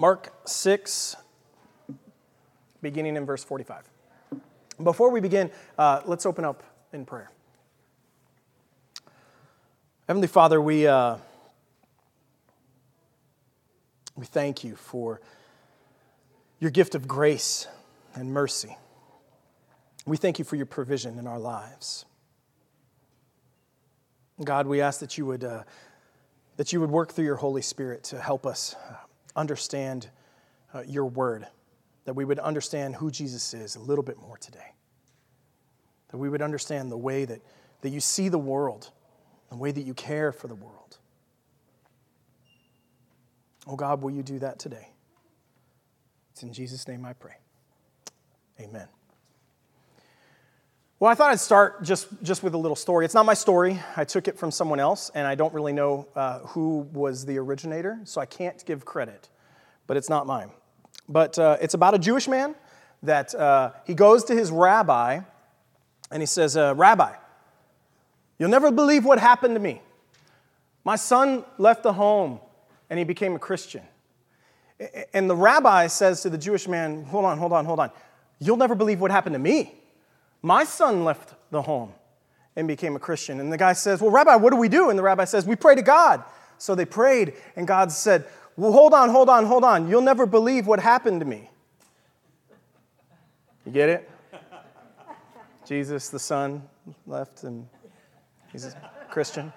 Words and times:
Mark 0.00 0.32
6, 0.46 1.14
beginning 2.80 3.16
in 3.16 3.26
verse 3.26 3.44
45. 3.44 3.86
Before 4.82 5.10
we 5.10 5.20
begin, 5.20 5.50
uh, 5.76 6.00
let's 6.06 6.24
open 6.24 6.42
up 6.42 6.62
in 6.94 7.04
prayer. 7.04 7.30
Heavenly 10.08 10.26
Father, 10.26 10.58
we, 10.58 10.86
uh, 10.86 11.18
we 14.16 14.24
thank 14.24 14.64
you 14.64 14.74
for 14.74 15.20
your 16.60 16.70
gift 16.70 16.94
of 16.94 17.06
grace 17.06 17.66
and 18.14 18.32
mercy. 18.32 18.74
We 20.06 20.16
thank 20.16 20.38
you 20.38 20.46
for 20.46 20.56
your 20.56 20.64
provision 20.64 21.18
in 21.18 21.26
our 21.26 21.38
lives. 21.38 22.06
God, 24.42 24.66
we 24.66 24.80
ask 24.80 25.00
that 25.00 25.18
you 25.18 25.26
would, 25.26 25.44
uh, 25.44 25.64
that 26.56 26.72
you 26.72 26.80
would 26.80 26.90
work 26.90 27.12
through 27.12 27.26
your 27.26 27.36
Holy 27.36 27.60
Spirit 27.60 28.02
to 28.04 28.18
help 28.18 28.46
us 28.46 28.74
uh, 28.88 28.94
understand 29.36 30.08
uh, 30.74 30.82
your 30.86 31.06
word, 31.06 31.46
that 32.04 32.14
we 32.14 32.24
would 32.24 32.38
understand 32.38 32.96
who 32.96 33.10
Jesus 33.10 33.54
is 33.54 33.76
a 33.76 33.80
little 33.80 34.04
bit 34.04 34.18
more 34.18 34.36
today, 34.36 34.74
that 36.08 36.18
we 36.18 36.28
would 36.28 36.42
understand 36.42 36.90
the 36.90 36.98
way 36.98 37.24
that, 37.24 37.40
that 37.82 37.90
you 37.90 38.00
see 38.00 38.28
the 38.28 38.38
world, 38.38 38.90
the 39.50 39.56
way 39.56 39.70
that 39.70 39.82
you 39.82 39.94
care 39.94 40.32
for 40.32 40.48
the 40.48 40.54
world. 40.54 40.98
Oh 43.66 43.76
God, 43.76 44.02
will 44.02 44.10
you 44.10 44.22
do 44.22 44.38
that 44.38 44.58
today? 44.58 44.88
It's 46.32 46.42
in 46.42 46.52
Jesus' 46.52 46.86
name 46.88 47.04
I 47.04 47.12
pray. 47.12 47.36
Amen. 48.60 48.88
Well, 51.00 51.10
I 51.10 51.14
thought 51.14 51.30
I'd 51.30 51.40
start 51.40 51.82
just, 51.82 52.08
just 52.22 52.42
with 52.42 52.52
a 52.52 52.58
little 52.58 52.76
story. 52.76 53.06
It's 53.06 53.14
not 53.14 53.24
my 53.24 53.32
story. 53.32 53.80
I 53.96 54.04
took 54.04 54.28
it 54.28 54.38
from 54.38 54.50
someone 54.50 54.78
else, 54.78 55.10
and 55.14 55.26
I 55.26 55.34
don't 55.34 55.54
really 55.54 55.72
know 55.72 56.06
uh, 56.14 56.40
who 56.40 56.80
was 56.92 57.24
the 57.24 57.38
originator, 57.38 57.98
so 58.04 58.20
I 58.20 58.26
can't 58.26 58.62
give 58.66 58.84
credit, 58.84 59.30
but 59.86 59.96
it's 59.96 60.10
not 60.10 60.26
mine. 60.26 60.50
But 61.08 61.38
uh, 61.38 61.56
it's 61.62 61.72
about 61.72 61.94
a 61.94 61.98
Jewish 61.98 62.28
man 62.28 62.54
that 63.02 63.34
uh, 63.34 63.70
he 63.86 63.94
goes 63.94 64.24
to 64.24 64.34
his 64.34 64.50
rabbi 64.50 65.20
and 66.10 66.22
he 66.22 66.26
says, 66.26 66.54
uh, 66.54 66.74
Rabbi, 66.76 67.14
you'll 68.38 68.50
never 68.50 68.70
believe 68.70 69.06
what 69.06 69.18
happened 69.18 69.54
to 69.54 69.60
me. 69.60 69.80
My 70.84 70.96
son 70.96 71.46
left 71.56 71.82
the 71.82 71.94
home 71.94 72.40
and 72.90 72.98
he 72.98 73.06
became 73.06 73.34
a 73.34 73.38
Christian. 73.38 73.84
And 75.14 75.30
the 75.30 75.36
rabbi 75.36 75.86
says 75.86 76.20
to 76.24 76.28
the 76.28 76.36
Jewish 76.36 76.68
man, 76.68 77.04
Hold 77.04 77.24
on, 77.24 77.38
hold 77.38 77.54
on, 77.54 77.64
hold 77.64 77.80
on. 77.80 77.90
You'll 78.38 78.58
never 78.58 78.74
believe 78.74 79.00
what 79.00 79.10
happened 79.10 79.32
to 79.32 79.38
me. 79.38 79.79
My 80.42 80.64
son 80.64 81.04
left 81.04 81.34
the 81.50 81.62
home 81.62 81.92
and 82.56 82.66
became 82.66 82.96
a 82.96 82.98
Christian. 82.98 83.40
And 83.40 83.52
the 83.52 83.58
guy 83.58 83.72
says, 83.72 84.00
Well, 84.00 84.10
Rabbi, 84.10 84.36
what 84.36 84.50
do 84.50 84.56
we 84.56 84.68
do? 84.68 84.90
And 84.90 84.98
the 84.98 85.02
rabbi 85.02 85.24
says, 85.24 85.46
We 85.46 85.56
pray 85.56 85.74
to 85.74 85.82
God. 85.82 86.24
So 86.58 86.74
they 86.74 86.84
prayed, 86.84 87.34
and 87.56 87.66
God 87.66 87.90
said, 87.90 88.26
Well, 88.56 88.72
hold 88.72 88.92
on, 88.92 89.08
hold 89.08 89.28
on, 89.28 89.46
hold 89.46 89.64
on. 89.64 89.88
You'll 89.88 90.02
never 90.02 90.26
believe 90.26 90.66
what 90.66 90.80
happened 90.80 91.20
to 91.20 91.26
me. 91.26 91.48
You 93.64 93.72
get 93.72 93.88
it? 93.88 94.10
Jesus, 95.64 96.08
the 96.08 96.18
Son, 96.18 96.62
left, 97.06 97.44
and 97.44 97.66
he's 98.50 98.64
a 98.64 98.90
Christian. 99.10 99.52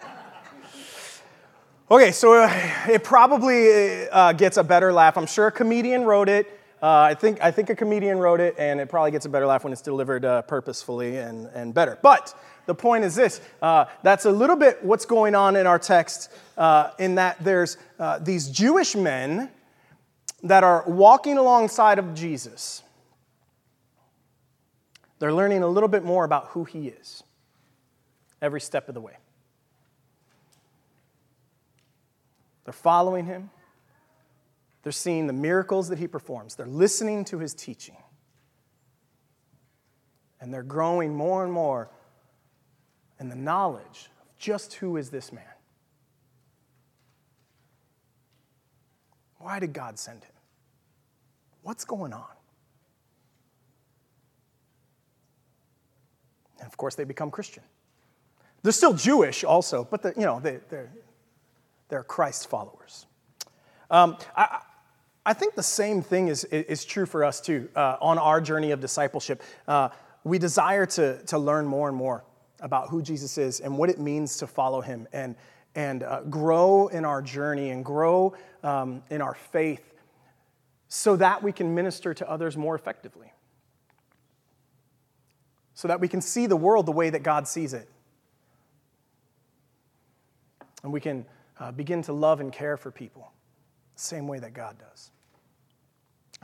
Okay, 1.89 2.11
so 2.11 2.33
uh, 2.33 2.49
it 2.89 3.03
probably 3.03 4.07
uh, 4.09 4.33
gets 4.33 4.57
a 4.57 4.63
better 4.63 4.93
laugh. 4.93 5.17
I'm 5.17 5.25
sure 5.25 5.47
a 5.47 5.51
comedian 5.51 6.03
wrote 6.03 6.29
it. 6.29 6.59
Uh, 6.83 6.99
I, 7.11 7.13
think, 7.13 7.41
I 7.41 7.49
think 7.49 7.69
a 7.69 7.75
comedian 7.77 8.17
wrote 8.17 8.41
it, 8.41 8.55
and 8.57 8.81
it 8.81 8.89
probably 8.89 9.11
gets 9.11 9.25
a 9.25 9.29
better 9.29 9.45
laugh 9.45 9.63
when 9.63 9.71
it's 9.71 9.81
delivered 9.81 10.25
uh, 10.25 10.41
purposefully 10.41 11.15
and, 11.15 11.47
and 11.53 11.73
better. 11.73 11.97
But 12.01 12.37
the 12.65 12.75
point 12.75 13.05
is 13.05 13.15
this 13.15 13.39
uh, 13.61 13.85
that's 14.03 14.25
a 14.25 14.31
little 14.31 14.57
bit 14.57 14.83
what's 14.83 15.05
going 15.05 15.33
on 15.33 15.55
in 15.55 15.65
our 15.65 15.79
text, 15.79 16.29
uh, 16.57 16.89
in 16.99 17.15
that 17.15 17.41
there's 17.41 17.77
uh, 17.99 18.19
these 18.19 18.49
Jewish 18.49 18.97
men 18.97 19.49
that 20.43 20.65
are 20.65 20.83
walking 20.85 21.37
alongside 21.37 21.99
of 21.99 22.13
Jesus. 22.13 22.83
They're 25.19 25.33
learning 25.33 25.63
a 25.63 25.67
little 25.67 25.87
bit 25.87 26.03
more 26.03 26.25
about 26.25 26.47
who 26.47 26.65
he 26.65 26.89
is 26.89 27.23
every 28.41 28.59
step 28.59 28.89
of 28.89 28.93
the 28.93 28.99
way. 28.99 29.15
They're 32.65 32.73
following 32.73 33.25
him. 33.25 33.51
They're 34.83 34.91
seeing 34.91 35.27
the 35.27 35.33
miracles 35.33 35.87
that 35.89 35.97
he 35.97 36.07
performs. 36.07 36.55
They're 36.55 36.67
listening 36.67 37.25
to 37.25 37.39
his 37.39 37.53
teaching. 37.53 37.97
And 40.41 40.53
they're 40.53 40.61
growing 40.61 41.15
more 41.15 41.43
and 41.43 41.51
more 41.51 41.89
in 43.19 43.29
the 43.29 43.35
knowledge 43.35 44.09
of 44.21 44.37
just 44.37 44.73
who 44.75 44.97
is 44.97 45.09
this 45.09 45.31
man. 45.31 45.45
Why 49.37 49.59
did 49.59 49.71
God 49.71 49.97
send 49.97 50.23
him? 50.23 50.31
What's 51.61 51.85
going 51.85 52.11
on? 52.11 52.25
And 56.59 56.67
of 56.67 56.75
course, 56.75 56.95
they 56.95 57.05
become 57.05 57.31
Christian. 57.31 57.63
They're 58.63 58.73
still 58.73 58.93
Jewish 58.93 59.45
also, 59.45 59.87
but 59.89 60.03
you 60.17 60.25
know, 60.25 60.39
they, 60.41 60.55
are 60.55 60.91
they're 61.87 62.03
Christ 62.03 62.49
followers. 62.49 63.05
Um, 63.89 64.17
I, 64.35 64.61
I 65.25 65.33
think 65.33 65.55
the 65.55 65.63
same 65.63 66.01
thing 66.01 66.27
is, 66.27 66.43
is 66.43 66.83
true 66.83 67.05
for 67.05 67.23
us 67.23 67.39
too 67.39 67.69
uh, 67.75 67.95
on 68.01 68.17
our 68.17 68.41
journey 68.41 68.71
of 68.71 68.81
discipleship. 68.81 69.41
Uh, 69.67 69.89
we 70.23 70.37
desire 70.37 70.85
to, 70.85 71.23
to 71.25 71.37
learn 71.37 71.65
more 71.65 71.87
and 71.87 71.97
more 71.97 72.25
about 72.59 72.89
who 72.89 73.01
Jesus 73.01 73.37
is 73.37 73.59
and 73.59 73.77
what 73.77 73.89
it 73.89 73.99
means 73.99 74.37
to 74.37 74.47
follow 74.47 74.81
him 74.81 75.07
and, 75.13 75.35
and 75.75 76.03
uh, 76.03 76.21
grow 76.23 76.87
in 76.87 77.05
our 77.05 77.21
journey 77.21 77.69
and 77.69 77.85
grow 77.85 78.33
um, 78.63 79.01
in 79.09 79.21
our 79.21 79.33
faith 79.33 79.93
so 80.89 81.15
that 81.15 81.41
we 81.41 81.51
can 81.51 81.73
minister 81.73 82.13
to 82.13 82.29
others 82.29 82.57
more 82.57 82.75
effectively. 82.75 83.31
So 85.73 85.87
that 85.87 85.99
we 85.99 86.07
can 86.07 86.21
see 86.21 86.47
the 86.47 86.55
world 86.55 86.85
the 86.85 86.91
way 86.91 87.09
that 87.09 87.23
God 87.23 87.47
sees 87.47 87.73
it. 87.73 87.89
And 90.83 90.91
we 90.91 90.99
can 90.99 91.25
uh, 91.59 91.71
begin 91.71 92.01
to 92.03 92.13
love 92.13 92.41
and 92.41 92.51
care 92.51 92.77
for 92.77 92.91
people 92.91 93.32
same 94.03 94.27
way 94.27 94.39
that 94.39 94.53
God 94.53 94.77
does. 94.77 95.11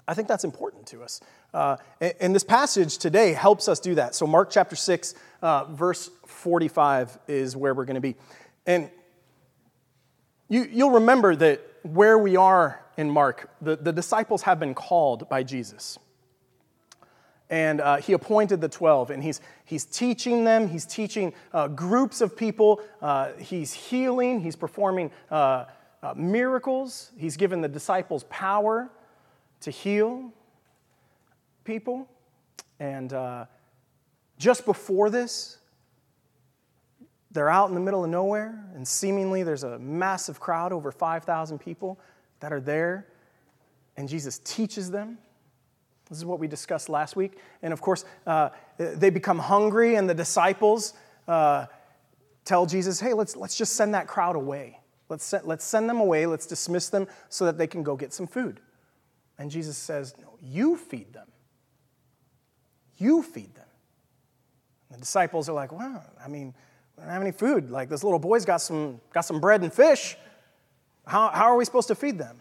I 0.08 0.14
think 0.14 0.28
that's 0.28 0.44
important 0.44 0.88
to 0.88 1.03
us. 1.03 1.22
Uh, 1.53 1.78
and, 2.02 2.34
this 2.34 2.44
passage 2.44 2.97
today 2.97 3.34
helps 3.34 3.68
us 3.68 3.80
do 3.80 3.96
that. 3.96 4.16
So, 4.16 4.25
Mark 4.25 4.50
chapter 4.50 4.75
6, 4.75 5.14
uh, 5.42 5.66
verse 5.66 6.09
45 6.25 7.19
is 7.28 7.56
where 7.56 7.74
we're 7.74 7.86
going 7.86 7.96
to 7.96 8.02
be. 8.02 8.16
And 8.66 8.90
you, 10.48 10.68
you'll 10.72 10.92
remember 10.92 11.36
that 11.36 11.62
where 11.84 12.18
we 12.18 12.36
are 12.36 12.84
in 12.98 13.09
Mark, 13.09 13.50
the, 13.62 13.75
the 13.75 13.92
disciples 13.94 14.44
have 14.44 14.59
been 14.59 14.74
called 14.74 15.30
by 15.30 15.44
Jesus. 15.44 15.98
And 17.50 17.81
uh, 17.81 17.98
he 17.98 18.14
appointed 18.14 18.62
the 18.62 18.69
12, 18.69 19.09
and 19.09 19.24
he's, 19.24 19.42
he's 19.66 19.86
teaching 19.86 20.44
them, 20.44 20.68
he's 20.68 20.86
teaching 20.86 21.34
uh, 21.52 21.68
groups 21.68 22.22
of 22.22 22.38
people, 22.38 22.81
uh, 23.02 23.31
he's 23.40 23.74
healing, 23.74 24.42
he's 24.42 24.56
performing 24.56 25.09
uh, 26.02 26.14
miracles, 26.16 27.12
he's 27.18 27.38
given 27.38 27.62
the 27.62 27.68
disciples 27.68 28.26
power 28.30 28.90
to 29.62 29.72
heal 29.72 30.32
people. 31.64 32.08
And 32.80 33.12
uh, 33.12 33.46
just 34.38 34.66
before 34.66 35.10
this, 35.10 35.58
they're 37.32 37.50
out 37.50 37.70
in 37.70 37.76
the 37.76 37.82
middle 37.82 38.04
of 38.04 38.10
nowhere, 38.10 38.66
and 38.74 38.88
seemingly 38.88 39.44
there's 39.44 39.64
a 39.64 39.78
massive 39.78 40.40
crowd, 40.40 40.72
over 40.72 40.92
5,000 40.92 41.60
people 41.60 42.00
that 42.40 42.52
are 42.52 42.62
there, 42.62 43.08
and 43.98 44.10
Jesus 44.10 44.40
teaches 44.40 44.90
them. 44.90 45.18
This 46.10 46.18
is 46.18 46.26
what 46.26 46.40
we 46.40 46.48
discussed 46.48 46.90
last 46.90 47.16
week. 47.16 47.38
And 47.62 47.72
of 47.72 47.81
course, 47.81 48.04
uh, 48.26 48.50
they 48.78 49.12
become 49.12 49.38
hungry, 49.38 49.96
and 49.96 50.10
the 50.10 50.16
disciples 50.16 50.94
uh, 51.28 51.68
tell 52.46 52.66
Jesus, 52.66 53.00
hey, 53.00 53.14
let's, 53.14 53.36
let's 53.36 53.56
just 53.56 53.74
send 53.74 53.94
that 53.94 54.08
crowd 54.08 54.36
away. 54.36 54.80
Let's, 55.09 55.25
send, 55.25 55.46
let's 55.46 55.66
send 55.66 55.90
them 55.90 56.00
away, 56.00 56.28
let's 56.28 56.46
dismiss 56.46 56.90
them 56.90 57.08
so 57.30 57.46
that 57.46 57.58
they 57.58 57.68
can 57.68 57.81
go 57.84 57.96
get 57.96 58.13
some 58.13 58.28
food. 58.28 58.60
And 59.39 59.50
Jesus 59.50 59.78
says, 59.78 60.13
No, 60.22 60.38
you 60.42 60.78
feed 60.78 61.13
them. 61.13 61.28
You 62.98 63.24
feed 63.24 63.56
them. 63.56 63.66
And 64.89 64.98
the 64.98 65.01
disciples 65.01 65.50
are 65.50 65.54
like, 65.54 65.72
Wow, 65.72 66.04
I 66.24 66.28
mean, 66.28 66.54
we 66.95 67.04
don't 67.04 67.12
have 67.12 67.22
any 67.22 67.31
food. 67.31 67.72
Like 67.72 67.89
this 67.89 68.04
little 68.04 68.19
boy's 68.19 68.45
got 68.45 68.57
some, 68.57 69.01
got 69.13 69.22
some 69.22 69.39
bread 69.39 69.62
and 69.62 69.74
fish. 69.74 70.16
How, 71.07 71.30
how 71.30 71.45
are 71.45 71.56
we 71.56 71.66
supposed 71.66 71.88
to 71.88 71.95
feed 71.95 72.18
them? 72.18 72.39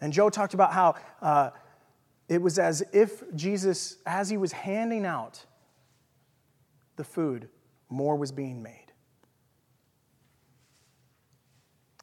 And 0.00 0.12
Joe 0.12 0.30
talked 0.30 0.54
about 0.54 0.72
how 0.72 0.94
uh, 1.20 1.50
it 2.28 2.40
was 2.40 2.58
as 2.58 2.84
if 2.92 3.24
Jesus, 3.34 3.96
as 4.06 4.28
he 4.28 4.36
was 4.36 4.52
handing 4.52 5.04
out 5.04 5.44
the 6.96 7.02
food, 7.02 7.48
more 7.88 8.14
was 8.14 8.30
being 8.30 8.62
made. 8.62 8.87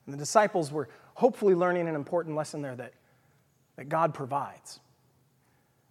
And 0.05 0.13
the 0.13 0.17
disciples 0.17 0.71
were 0.71 0.89
hopefully 1.15 1.55
learning 1.55 1.87
an 1.87 1.95
important 1.95 2.35
lesson 2.35 2.61
there 2.61 2.75
that, 2.75 2.93
that 3.75 3.89
God 3.89 4.13
provides, 4.13 4.79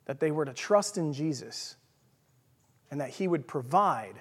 that 0.07 0.21
they 0.21 0.31
were 0.31 0.45
to 0.45 0.53
trust 0.53 0.99
in 0.99 1.13
Jesus, 1.13 1.77
and 2.91 3.01
that 3.01 3.11
He 3.11 3.27
would 3.27 3.47
provide 3.47 4.15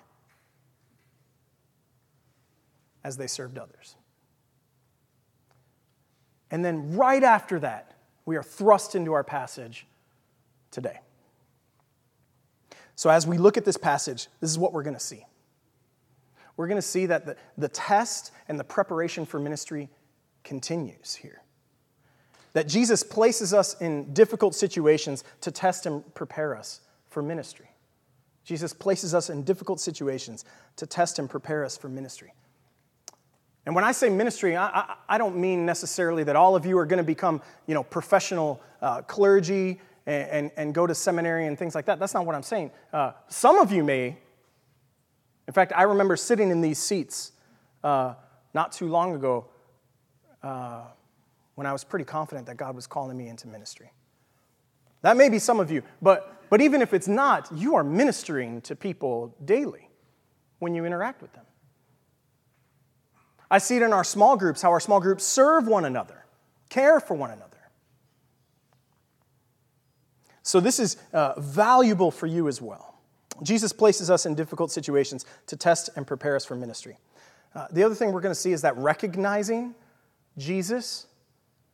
as 3.04 3.18
they 3.18 3.28
served 3.28 3.58
others. 3.58 3.96
And 6.50 6.64
then 6.64 6.96
right 6.96 7.24
after 7.24 7.60
that, 7.60 7.94
we 8.26 8.36
are 8.36 8.44
thrust 8.44 8.96
into 8.96 9.14
our 9.14 9.24
passage 9.24 9.86
today. 10.72 11.00
So, 12.96 13.10
as 13.10 13.26
we 13.26 13.38
look 13.38 13.58
at 13.58 13.66
this 13.66 13.76
passage, 13.76 14.28
this 14.40 14.50
is 14.50 14.58
what 14.58 14.72
we're 14.72 14.84
going 14.84 14.96
to 14.96 15.00
see. 15.00 15.26
We're 16.56 16.68
going 16.68 16.78
to 16.78 16.82
see 16.82 17.08
that 17.08 17.26
the, 17.26 17.36
the 17.58 17.68
test 17.68 18.32
and 18.48 18.60
the 18.60 18.64
preparation 18.64 19.26
for 19.26 19.40
ministry 19.40 19.90
continues 20.44 21.16
here. 21.16 21.42
That 22.54 22.68
Jesus 22.68 23.02
places 23.02 23.54
us 23.54 23.80
in 23.82 24.14
difficult 24.14 24.54
situations 24.54 25.24
to 25.42 25.52
test 25.52 25.86
and 25.86 26.14
prepare 26.14 26.56
us 26.56 26.82
for 27.10 27.24
ministry. 27.24 27.70
Jesus 28.44 28.74
places 28.74 29.16
us 29.16 29.30
in 29.30 29.44
difficult 29.44 29.80
situations 29.80 30.46
to 30.76 30.86
test 30.86 31.18
and 31.18 31.30
prepare 31.30 31.64
us 31.66 31.78
for 31.78 31.90
ministry. 31.90 32.34
And 33.66 33.74
when 33.74 33.86
I 33.86 33.94
say 33.94 34.10
ministry, 34.10 34.58
I, 34.58 34.68
I, 34.68 34.96
I 35.10 35.18
don't 35.18 35.38
mean 35.38 35.66
necessarily 35.66 36.26
that 36.26 36.36
all 36.36 36.56
of 36.56 36.66
you 36.66 36.78
are 36.78 36.86
going 36.86 36.98
to 36.98 37.04
become 37.04 37.42
you 37.66 37.74
know, 37.74 37.84
professional 37.84 38.62
uh, 38.82 39.02
clergy 39.04 39.80
and, 40.06 40.30
and, 40.30 40.52
and, 40.58 40.74
go 40.74 40.86
to 40.86 40.94
seminary 40.94 41.48
and 41.48 41.58
things 41.58 41.74
like 41.74 41.86
that. 41.86 41.98
That's 41.98 42.14
not 42.14 42.26
what 42.26 42.36
I'm 42.36 42.44
saying. 42.44 42.72
Uh, 42.92 43.14
some 43.30 43.58
of 43.58 43.72
you 43.72 43.86
may. 43.86 44.18
In 45.48 45.54
fact, 45.54 45.74
I 45.76 45.84
remember 45.84 46.16
sitting 46.16 46.52
in 46.52 46.62
these 46.62 46.80
seats 46.80 47.34
uh, 47.84 48.14
not 48.54 48.72
too 48.72 48.88
long 48.88 49.14
ago 49.16 49.46
uh, 50.42 50.84
when 51.56 51.68
I 51.68 51.74
was 51.74 51.84
pretty 51.84 52.06
confident 52.06 52.48
that 52.48 52.58
God 52.58 52.76
was 52.76 52.88
calling 52.88 53.18
me 53.18 53.28
into 53.28 53.48
ministry. 53.48 53.92
That 55.02 55.18
may 55.18 55.30
be 55.30 55.40
some 55.40 55.60
of 55.60 55.70
you, 55.70 55.84
but, 56.02 56.44
but 56.50 56.62
even 56.62 56.82
if 56.82 56.94
it's 56.94 57.08
not, 57.08 57.50
you 57.54 57.76
are 57.76 57.84
ministering 57.84 58.62
to 58.62 58.76
people 58.76 59.36
daily 59.44 59.90
when 60.60 60.74
you 60.74 60.86
interact 60.86 61.22
with 61.22 61.34
them. 61.34 61.46
I 63.52 63.58
see 63.58 63.76
it 63.76 63.84
in 63.84 63.94
our 63.94 64.04
small 64.04 64.38
groups, 64.38 64.62
how 64.62 64.72
our 64.72 64.80
small 64.80 65.00
groups 65.00 65.24
serve 65.24 65.68
one 65.68 65.86
another, 65.86 66.26
care 66.70 67.00
for 67.00 67.14
one 67.16 67.32
another. 67.32 67.50
So, 70.42 70.60
this 70.60 70.80
is 70.80 70.98
uh, 71.14 71.40
valuable 71.40 72.12
for 72.12 72.28
you 72.28 72.48
as 72.48 72.62
well. 72.62 72.93
Jesus 73.44 73.74
places 73.74 74.10
us 74.10 74.26
in 74.26 74.36
difficult 74.36 74.72
situations 74.72 75.26
to 75.48 75.56
test 75.56 75.90
and 75.96 76.08
prepare 76.08 76.36
us 76.36 76.46
for 76.46 76.56
ministry. 76.56 76.98
Uh, 77.56 77.68
the 77.72 77.84
other 77.84 77.96
thing 77.96 78.12
we're 78.12 78.22
going 78.22 78.34
to 78.34 78.40
see 78.40 78.52
is 78.52 78.62
that 78.62 78.76
recognizing 78.78 79.76
Jesus, 80.38 81.08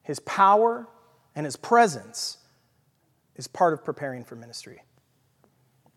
his 0.04 0.20
power, 0.20 0.88
and 1.36 1.46
his 1.46 1.56
presence 1.56 2.38
is 3.36 3.48
part 3.48 3.74
of 3.74 3.84
preparing 3.86 4.24
for 4.24 4.36
ministry. 4.36 4.84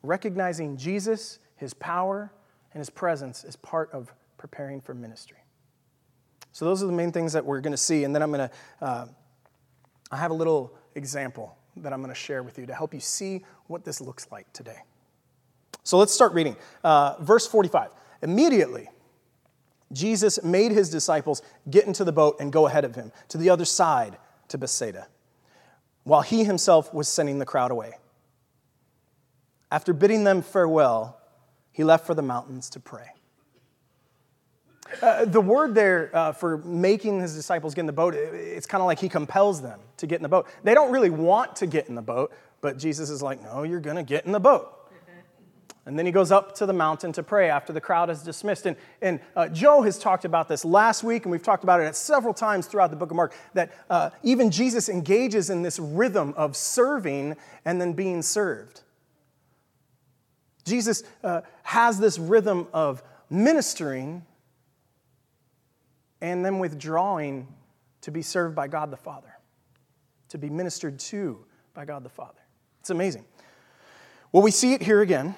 Recognizing 0.02 0.76
Jesus, 0.76 1.38
his 1.56 1.74
power, 1.74 2.32
and 2.74 2.80
his 2.80 2.90
presence 2.90 3.44
is 3.44 3.56
part 3.56 3.90
of 3.92 4.12
preparing 4.38 4.80
for 4.80 4.94
ministry. 4.94 5.38
So, 6.52 6.64
those 6.64 6.82
are 6.82 6.86
the 6.86 6.92
main 6.92 7.12
things 7.12 7.32
that 7.32 7.44
we're 7.44 7.60
going 7.60 7.72
to 7.72 7.76
see. 7.78 8.04
And 8.04 8.14
then 8.14 8.22
I'm 8.22 8.30
going 8.30 8.48
to, 8.48 8.84
uh, 8.84 9.06
I 10.10 10.16
have 10.16 10.30
a 10.30 10.34
little 10.34 10.76
example 10.94 11.56
that 11.78 11.92
I'm 11.92 12.00
going 12.02 12.14
to 12.14 12.20
share 12.20 12.42
with 12.42 12.58
you 12.58 12.66
to 12.66 12.74
help 12.74 12.92
you 12.92 13.00
see 13.00 13.42
what 13.66 13.84
this 13.84 14.00
looks 14.00 14.30
like 14.30 14.52
today. 14.52 14.82
So, 15.84 15.98
let's 15.98 16.12
start 16.12 16.32
reading. 16.32 16.56
Uh, 16.84 17.16
verse 17.20 17.46
45. 17.46 17.90
Immediately, 18.22 18.88
Jesus 19.92 20.42
made 20.42 20.72
his 20.72 20.88
disciples 20.90 21.42
get 21.70 21.86
into 21.86 22.04
the 22.04 22.12
boat 22.12 22.36
and 22.40 22.52
go 22.52 22.66
ahead 22.66 22.84
of 22.84 22.94
him 22.94 23.12
to 23.28 23.38
the 23.38 23.50
other 23.50 23.64
side 23.64 24.16
to 24.48 24.58
Bethsaida, 24.58 25.06
while 26.04 26.22
he 26.22 26.44
himself 26.44 26.92
was 26.94 27.08
sending 27.08 27.38
the 27.38 27.46
crowd 27.46 27.70
away. 27.70 27.94
After 29.70 29.92
bidding 29.92 30.24
them 30.24 30.42
farewell, 30.42 31.18
he 31.72 31.84
left 31.84 32.06
for 32.06 32.14
the 32.14 32.22
mountains 32.22 32.70
to 32.70 32.80
pray. 32.80 33.08
Uh, 35.00 35.24
the 35.24 35.40
word 35.40 35.74
there 35.74 36.10
uh, 36.14 36.32
for 36.32 36.58
making 36.58 37.20
his 37.20 37.34
disciples 37.34 37.74
get 37.74 37.80
in 37.80 37.86
the 37.86 37.92
boat, 37.92 38.14
it's 38.14 38.66
kind 38.66 38.82
of 38.82 38.86
like 38.86 38.98
he 38.98 39.08
compels 39.08 39.62
them 39.62 39.80
to 39.96 40.06
get 40.06 40.16
in 40.16 40.22
the 40.22 40.28
boat. 40.28 40.46
They 40.64 40.74
don't 40.74 40.92
really 40.92 41.08
want 41.08 41.56
to 41.56 41.66
get 41.66 41.88
in 41.88 41.94
the 41.94 42.02
boat, 42.02 42.32
but 42.60 42.78
Jesus 42.78 43.08
is 43.08 43.22
like, 43.22 43.42
no, 43.42 43.62
you're 43.62 43.80
going 43.80 43.96
to 43.96 44.02
get 44.02 44.26
in 44.26 44.32
the 44.32 44.40
boat. 44.40 44.81
And 45.84 45.98
then 45.98 46.06
he 46.06 46.12
goes 46.12 46.30
up 46.30 46.54
to 46.56 46.66
the 46.66 46.72
mountain 46.72 47.12
to 47.12 47.24
pray 47.24 47.50
after 47.50 47.72
the 47.72 47.80
crowd 47.80 48.08
is 48.08 48.22
dismissed. 48.22 48.66
And, 48.66 48.76
and 49.00 49.18
uh, 49.34 49.48
Joe 49.48 49.82
has 49.82 49.98
talked 49.98 50.24
about 50.24 50.46
this 50.46 50.64
last 50.64 51.02
week, 51.02 51.24
and 51.24 51.32
we've 51.32 51.42
talked 51.42 51.64
about 51.64 51.80
it 51.80 51.96
several 51.96 52.32
times 52.32 52.68
throughout 52.68 52.90
the 52.90 52.96
book 52.96 53.10
of 53.10 53.16
Mark, 53.16 53.34
that 53.54 53.72
uh, 53.90 54.10
even 54.22 54.52
Jesus 54.52 54.88
engages 54.88 55.50
in 55.50 55.62
this 55.62 55.80
rhythm 55.80 56.34
of 56.36 56.56
serving 56.56 57.36
and 57.64 57.80
then 57.80 57.94
being 57.94 58.22
served. 58.22 58.82
Jesus 60.64 61.02
uh, 61.24 61.40
has 61.64 61.98
this 61.98 62.16
rhythm 62.16 62.68
of 62.72 63.02
ministering 63.28 64.24
and 66.20 66.44
then 66.44 66.60
withdrawing 66.60 67.48
to 68.02 68.12
be 68.12 68.22
served 68.22 68.54
by 68.54 68.68
God 68.68 68.92
the 68.92 68.96
Father, 68.96 69.36
to 70.28 70.38
be 70.38 70.48
ministered 70.48 71.00
to 71.00 71.44
by 71.74 71.84
God 71.84 72.04
the 72.04 72.08
Father. 72.08 72.38
It's 72.78 72.90
amazing. 72.90 73.24
Well, 74.30 74.44
we 74.44 74.52
see 74.52 74.74
it 74.74 74.82
here 74.82 75.00
again. 75.00 75.34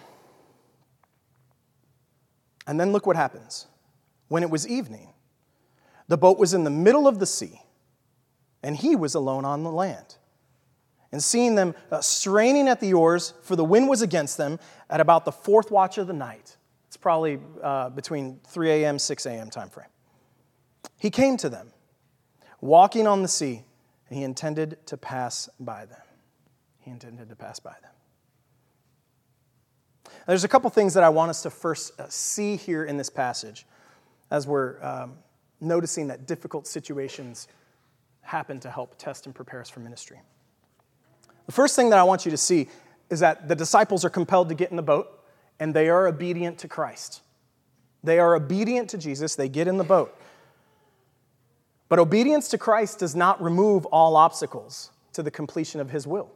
And 2.67 2.79
then 2.81 2.93
look 2.93 3.07
what 3.07 3.17
happens. 3.17 3.67
When 4.29 4.43
it 4.43 4.51
was 4.51 4.67
evening, 4.67 5.13
the 6.09 6.17
boat 6.17 6.39
was 6.39 6.55
in 6.55 6.65
the 6.65 6.71
middle 6.71 7.07
of 7.07 7.19
the 7.19 7.27
sea, 7.27 7.63
and 8.63 8.77
he 8.77 8.97
was 8.97 9.15
alone 9.15 9.45
on 9.45 9.63
the 9.63 9.71
land. 9.71 10.17
And 11.13 11.23
seeing 11.23 11.55
them 11.55 11.75
uh, 11.93 12.01
straining 12.01 12.67
at 12.69 12.81
the 12.81 12.95
oars, 12.95 13.35
for 13.43 13.55
the 13.55 13.65
wind 13.65 13.89
was 13.89 14.03
against 14.03 14.37
them, 14.37 14.59
at 14.91 15.01
about 15.01 15.25
the 15.25 15.33
fourth 15.33 15.71
watch 15.71 15.97
of 15.99 16.07
the 16.07 16.13
night, 16.13 16.57
it's 16.89 16.97
probably 16.97 17.39
uh, 17.63 17.91
between 17.91 18.41
3 18.47 18.71
a.m., 18.71 18.99
6 18.99 19.27
a.m. 19.27 19.51
time 19.51 19.69
frame. 19.69 19.89
He 20.99 21.11
came 21.11 21.37
to 21.39 21.49
them, 21.49 21.73
walking 22.61 23.07
on 23.07 23.23
the 23.23 23.29
sea, 23.29 23.65
and 24.09 24.19
he 24.19 24.25
intended 24.25 24.85
to 24.87 24.97
pass 24.97 25.49
by 25.61 25.87
them. 25.87 26.01
He 26.81 26.91
intended 26.91 27.29
to 27.29 27.37
pass 27.37 27.61
by 27.61 27.75
them. 27.83 27.94
There's 30.27 30.45
a 30.45 30.49
couple 30.49 30.71
things 30.71 30.95
that 30.95 31.03
I 31.03 31.09
want 31.09 31.31
us 31.31 31.43
to 31.43 31.51
first 31.51 31.99
uh, 32.01 32.09
see 32.09 32.57
here 32.57 32.85
in 32.85 32.97
this 32.97 33.11
passage 33.11 33.67
as 34.31 34.47
we're 34.47 34.83
um, 34.83 35.15
noticing 35.61 36.09
that 36.09 36.27
difficult 36.27 36.67
situations 36.67 37.49
happen 38.23 38.59
to 38.61 38.71
help 38.71 38.97
test 38.99 39.27
and 39.27 39.35
prepare 39.35 39.61
us 39.61 39.69
for 39.69 39.81
ministry. 39.81 40.21
The 41.47 41.53
first 41.53 41.77
thing 41.77 41.91
that 41.91 41.99
I 41.99 42.05
want 42.05 42.25
you 42.25 42.31
to 42.31 42.37
see 42.37 42.69
is 43.11 43.21
that 43.21 43.49
the 43.49 43.55
disciples 43.55 44.05
are 44.05 44.11
compelled 44.11 44.49
to 44.49 44.55
get 44.55 44.71
in 44.71 44.77
the 44.77 44.83
boat 44.83 45.23
and 45.61 45.75
they 45.75 45.89
are 45.89 46.07
obedient 46.07 46.59
to 46.61 46.69
Christ. 46.69 47.21
They 48.03 48.19
are 48.19 48.35
obedient 48.35 48.91
to 48.91 48.99
Jesus, 48.99 49.35
they 49.35 49.49
get 49.49 49.69
in 49.69 49.79
the 49.79 49.85
boat. 49.85 50.19
But 51.89 51.99
obedience 51.99 52.49
to 52.49 52.59
Christ 52.59 52.99
does 52.99 53.15
not 53.15 53.43
remove 53.43 53.87
all 53.87 54.17
obstacles 54.17 54.91
to 55.13 55.23
the 55.23 55.31
completion 55.31 55.81
of 55.81 55.91
his 55.91 56.06
will. 56.06 56.31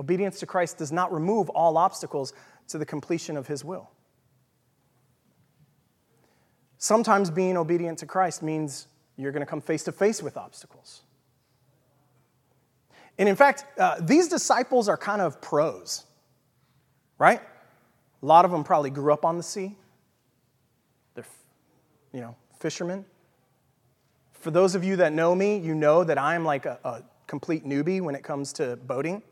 Obedience 0.00 0.40
to 0.40 0.46
Christ 0.46 0.78
does 0.78 0.90
not 0.90 1.12
remove 1.12 1.50
all 1.50 1.76
obstacles 1.76 2.32
to 2.68 2.78
the 2.78 2.86
completion 2.86 3.36
of 3.36 3.46
his 3.46 3.62
will. 3.62 3.90
Sometimes 6.78 7.30
being 7.30 7.58
obedient 7.58 7.98
to 7.98 8.06
Christ 8.06 8.42
means 8.42 8.88
you're 9.18 9.30
going 9.30 9.44
to 9.44 9.46
come 9.46 9.60
face 9.60 9.82
to 9.84 9.92
face 9.92 10.22
with 10.22 10.38
obstacles. 10.38 11.02
And 13.18 13.28
in 13.28 13.36
fact, 13.36 13.66
uh, 13.78 13.96
these 14.00 14.28
disciples 14.28 14.88
are 14.88 14.96
kind 14.96 15.20
of 15.20 15.42
pros, 15.42 16.06
right? 17.18 17.42
A 18.22 18.26
lot 18.26 18.46
of 18.46 18.50
them 18.50 18.64
probably 18.64 18.88
grew 18.88 19.12
up 19.12 19.26
on 19.26 19.36
the 19.36 19.42
sea. 19.42 19.76
They're, 21.14 21.26
you 22.14 22.22
know, 22.22 22.34
fishermen. 22.58 23.04
For 24.32 24.50
those 24.50 24.74
of 24.74 24.82
you 24.82 24.96
that 24.96 25.12
know 25.12 25.34
me, 25.34 25.58
you 25.58 25.74
know 25.74 26.04
that 26.04 26.16
I'm 26.16 26.46
like 26.46 26.64
a, 26.64 26.78
a 26.84 27.02
complete 27.26 27.66
newbie 27.66 28.00
when 28.00 28.14
it 28.14 28.22
comes 28.22 28.54
to 28.54 28.76
boating. 28.76 29.22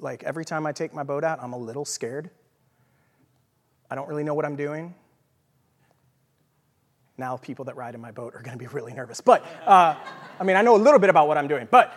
Like 0.00 0.22
every 0.22 0.44
time 0.44 0.66
I 0.66 0.72
take 0.72 0.94
my 0.94 1.02
boat 1.02 1.24
out, 1.24 1.42
I'm 1.42 1.52
a 1.52 1.58
little 1.58 1.84
scared. 1.84 2.30
I 3.90 3.94
don't 3.94 4.08
really 4.08 4.24
know 4.24 4.34
what 4.34 4.44
I'm 4.44 4.56
doing. 4.56 4.94
Now, 7.18 7.36
people 7.36 7.66
that 7.66 7.76
ride 7.76 7.94
in 7.94 8.00
my 8.00 8.12
boat 8.12 8.34
are 8.34 8.42
going 8.42 8.56
to 8.56 8.58
be 8.58 8.66
really 8.72 8.92
nervous. 8.92 9.20
But, 9.20 9.44
uh, 9.66 9.94
I 10.38 10.44
mean, 10.44 10.56
I 10.56 10.62
know 10.62 10.76
a 10.76 10.78
little 10.78 10.98
bit 10.98 11.10
about 11.10 11.28
what 11.28 11.36
I'm 11.36 11.48
doing. 11.48 11.68
But 11.70 11.92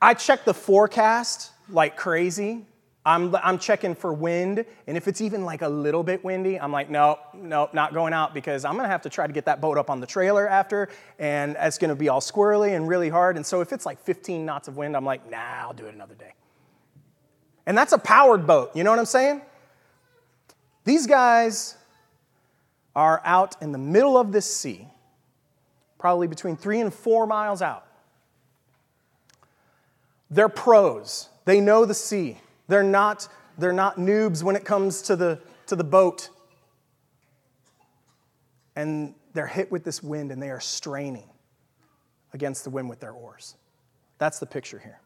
I 0.00 0.14
check 0.14 0.44
the 0.44 0.54
forecast 0.54 1.52
like 1.68 1.96
crazy 1.96 2.66
I'm, 3.08 3.34
I'm 3.36 3.58
checking 3.58 3.94
for 3.94 4.12
wind, 4.12 4.66
and 4.86 4.94
if 4.94 5.08
it's 5.08 5.22
even 5.22 5.46
like 5.46 5.62
a 5.62 5.68
little 5.68 6.02
bit 6.02 6.22
windy, 6.22 6.60
I'm 6.60 6.70
like, 6.70 6.90
no, 6.90 7.18
no, 7.32 7.70
not 7.72 7.94
going 7.94 8.12
out 8.12 8.34
because 8.34 8.66
I'm 8.66 8.76
gonna 8.76 8.88
have 8.88 9.00
to 9.02 9.08
try 9.08 9.26
to 9.26 9.32
get 9.32 9.46
that 9.46 9.62
boat 9.62 9.78
up 9.78 9.88
on 9.88 10.00
the 10.00 10.06
trailer 10.06 10.46
after, 10.46 10.90
and 11.18 11.56
it's 11.58 11.78
gonna 11.78 11.94
be 11.94 12.10
all 12.10 12.20
squirrely 12.20 12.76
and 12.76 12.86
really 12.86 13.08
hard. 13.08 13.36
And 13.36 13.46
so 13.46 13.62
if 13.62 13.72
it's 13.72 13.86
like 13.86 13.98
15 13.98 14.44
knots 14.44 14.68
of 14.68 14.76
wind, 14.76 14.94
I'm 14.94 15.06
like, 15.06 15.28
nah, 15.30 15.38
I'll 15.38 15.72
do 15.72 15.86
it 15.86 15.94
another 15.94 16.16
day. 16.16 16.34
And 17.68 17.78
that's 17.78 17.92
a 17.92 17.98
powered 17.98 18.46
boat, 18.46 18.72
you 18.74 18.82
know 18.82 18.90
what 18.90 18.98
I'm 18.98 19.04
saying? 19.04 19.42
These 20.84 21.06
guys 21.06 21.76
are 22.96 23.20
out 23.24 23.56
in 23.60 23.72
the 23.72 23.78
middle 23.78 24.16
of 24.16 24.32
this 24.32 24.46
sea, 24.52 24.88
probably 25.98 26.26
between 26.26 26.56
three 26.56 26.80
and 26.80 26.92
four 26.92 27.26
miles 27.26 27.60
out. 27.60 27.86
They're 30.30 30.48
pros, 30.48 31.28
they 31.44 31.60
know 31.60 31.84
the 31.84 31.94
sea. 31.94 32.40
They're 32.68 32.82
not, 32.82 33.28
they're 33.58 33.72
not 33.72 33.96
noobs 33.96 34.42
when 34.42 34.56
it 34.56 34.64
comes 34.64 35.02
to 35.02 35.16
the, 35.16 35.38
to 35.66 35.76
the 35.76 35.84
boat. 35.84 36.30
And 38.76 39.14
they're 39.34 39.46
hit 39.46 39.70
with 39.70 39.84
this 39.84 40.02
wind 40.02 40.32
and 40.32 40.42
they 40.42 40.50
are 40.50 40.60
straining. 40.60 41.28
against 42.32 42.64
the 42.64 42.70
wind 42.70 42.88
with 42.88 43.00
their 43.00 43.12
oars. 43.12 43.56
That's 44.18 44.38
the 44.38 44.46
picture 44.46 44.78
here. 44.78 45.00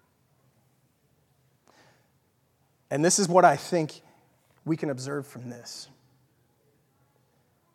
And 2.93 3.03
this 3.03 3.19
is 3.19 3.27
what 3.27 3.47
I 3.47 3.57
think 3.57 4.03
we 4.67 4.77
can 4.77 4.91
observe 4.91 5.27
from 5.27 5.49
this 5.49 5.89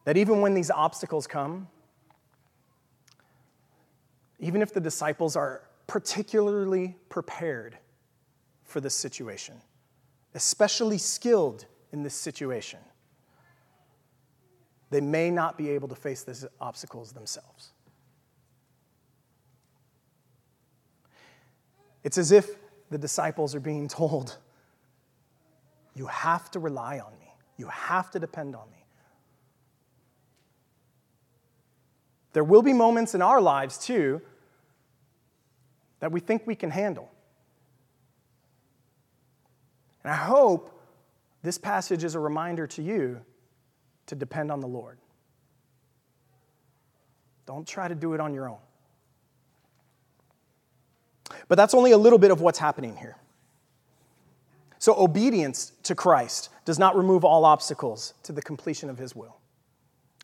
that 0.05 0.15
even 0.15 0.41
when 0.41 0.53
these 0.53 0.69
obstacles 0.69 1.25
come, 1.25 1.67
even 4.39 4.61
if 4.61 4.73
the 4.73 4.79
disciples 4.79 5.35
are 5.35 5.63
particularly 5.87 6.95
prepared 7.09 7.79
for 8.63 8.79
this 8.79 8.93
situation, 8.93 9.55
especially 10.35 10.99
skilled 10.99 11.65
in 11.91 12.03
this 12.03 12.13
situation, 12.13 12.79
they 14.91 15.01
may 15.01 15.31
not 15.31 15.57
be 15.57 15.71
able 15.71 15.87
to 15.87 15.95
face 15.95 16.21
these 16.23 16.45
obstacles 16.61 17.11
themselves. 17.11 17.71
It's 22.03 22.19
as 22.19 22.31
if 22.31 22.51
the 22.91 22.99
disciples 22.99 23.55
are 23.55 23.59
being 23.59 23.87
told, 23.89 24.37
You 25.97 26.05
have 26.05 26.51
to 26.51 26.59
rely 26.59 26.99
on 26.99 27.11
me, 27.19 27.33
you 27.57 27.67
have 27.67 28.11
to 28.11 28.19
depend 28.19 28.55
on 28.55 28.69
me. 28.69 28.85
There 32.33 32.43
will 32.43 32.61
be 32.61 32.71
moments 32.71 33.15
in 33.15 33.23
our 33.23 33.41
lives, 33.41 33.79
too, 33.79 34.21
that 35.99 36.11
we 36.11 36.19
think 36.19 36.45
we 36.45 36.53
can 36.53 36.69
handle. 36.69 37.09
And 40.03 40.13
I 40.13 40.15
hope 40.15 40.79
this 41.41 41.57
passage 41.57 42.03
is 42.03 42.13
a 42.13 42.19
reminder 42.19 42.67
to 42.67 42.83
you 42.83 43.21
to 44.05 44.13
depend 44.13 44.51
on 44.51 44.59
the 44.59 44.67
Lord. 44.67 44.99
Don't 47.47 47.67
try 47.67 47.87
to 47.87 47.95
do 47.95 48.13
it 48.13 48.19
on 48.19 48.35
your 48.35 48.47
own. 48.47 48.59
But 51.47 51.55
that's 51.55 51.73
only 51.73 51.91
a 51.91 51.97
little 51.97 52.19
bit 52.19 52.29
of 52.29 52.39
what's 52.39 52.59
happening 52.59 52.95
here. 52.95 53.15
So, 54.87 54.95
obedience 54.97 55.73
to 55.83 55.95
Christ 55.95 56.47
does 56.63 56.79
not 56.79 56.95
remove 56.95 57.25
all 57.25 57.43
obstacles 57.43 58.13
to 58.23 58.31
the 58.31 58.41
completion 58.41 58.89
of 58.89 58.97
his 58.97 59.13
will. 59.13 59.35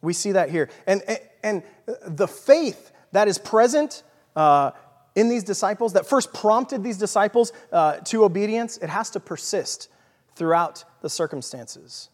We 0.02 0.14
see 0.14 0.32
that 0.32 0.50
here. 0.50 0.70
And, 0.88 1.02
and, 1.44 1.64
the 2.08 2.30
faith 2.30 2.94
that 3.12 3.28
is 3.28 3.38
present 3.38 4.04
uh, 4.38 4.72
in 5.16 5.28
these 5.28 5.44
disciples, 5.44 5.92
that 5.92 6.06
first 6.06 6.34
prompted 6.34 6.82
these 6.82 6.98
disciples 6.98 7.52
uh, 7.74 7.98
to 8.06 8.24
obedience, 8.24 8.78
it 8.78 8.88
has 8.88 9.10
to 9.10 9.20
persist 9.20 9.90
throughout 10.38 10.86
the 11.02 11.10
circumstances. 11.10 12.08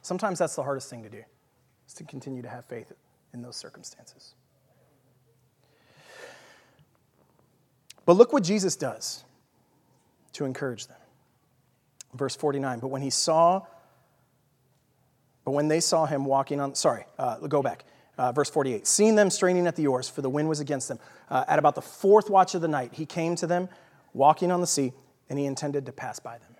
Sometimes 0.00 0.38
that's 0.38 0.54
the 0.54 0.62
hardest 0.62 0.88
thing 0.88 1.02
to 1.02 1.10
do, 1.10 1.24
is 1.88 1.94
to 1.94 2.04
continue 2.04 2.42
to 2.42 2.48
have 2.48 2.64
faith 2.66 2.92
in 3.34 3.42
those 3.42 3.56
circumstances. 3.56 4.34
But 8.10 8.16
look 8.16 8.32
what 8.32 8.42
Jesus 8.42 8.74
does 8.74 9.22
to 10.32 10.44
encourage 10.44 10.88
them. 10.88 10.96
Verse 12.12 12.34
49 12.34 12.80
But 12.80 12.88
when 12.88 13.02
he 13.02 13.10
saw, 13.10 13.62
but 15.44 15.52
when 15.52 15.68
they 15.68 15.78
saw 15.78 16.06
him 16.06 16.24
walking 16.24 16.60
on, 16.60 16.74
sorry, 16.74 17.04
uh, 17.20 17.36
go 17.46 17.62
back. 17.62 17.84
Uh, 18.18 18.32
verse 18.32 18.50
48 18.50 18.84
Seeing 18.84 19.14
them 19.14 19.30
straining 19.30 19.68
at 19.68 19.76
the 19.76 19.86
oars, 19.86 20.08
for 20.08 20.22
the 20.22 20.28
wind 20.28 20.48
was 20.48 20.58
against 20.58 20.88
them, 20.88 20.98
uh, 21.28 21.44
at 21.46 21.60
about 21.60 21.76
the 21.76 21.82
fourth 21.82 22.28
watch 22.28 22.56
of 22.56 22.62
the 22.62 22.66
night, 22.66 22.94
he 22.94 23.06
came 23.06 23.36
to 23.36 23.46
them, 23.46 23.68
walking 24.12 24.50
on 24.50 24.60
the 24.60 24.66
sea, 24.66 24.92
and 25.28 25.38
he 25.38 25.44
intended 25.44 25.86
to 25.86 25.92
pass 25.92 26.18
by 26.18 26.36
them. 26.38 26.56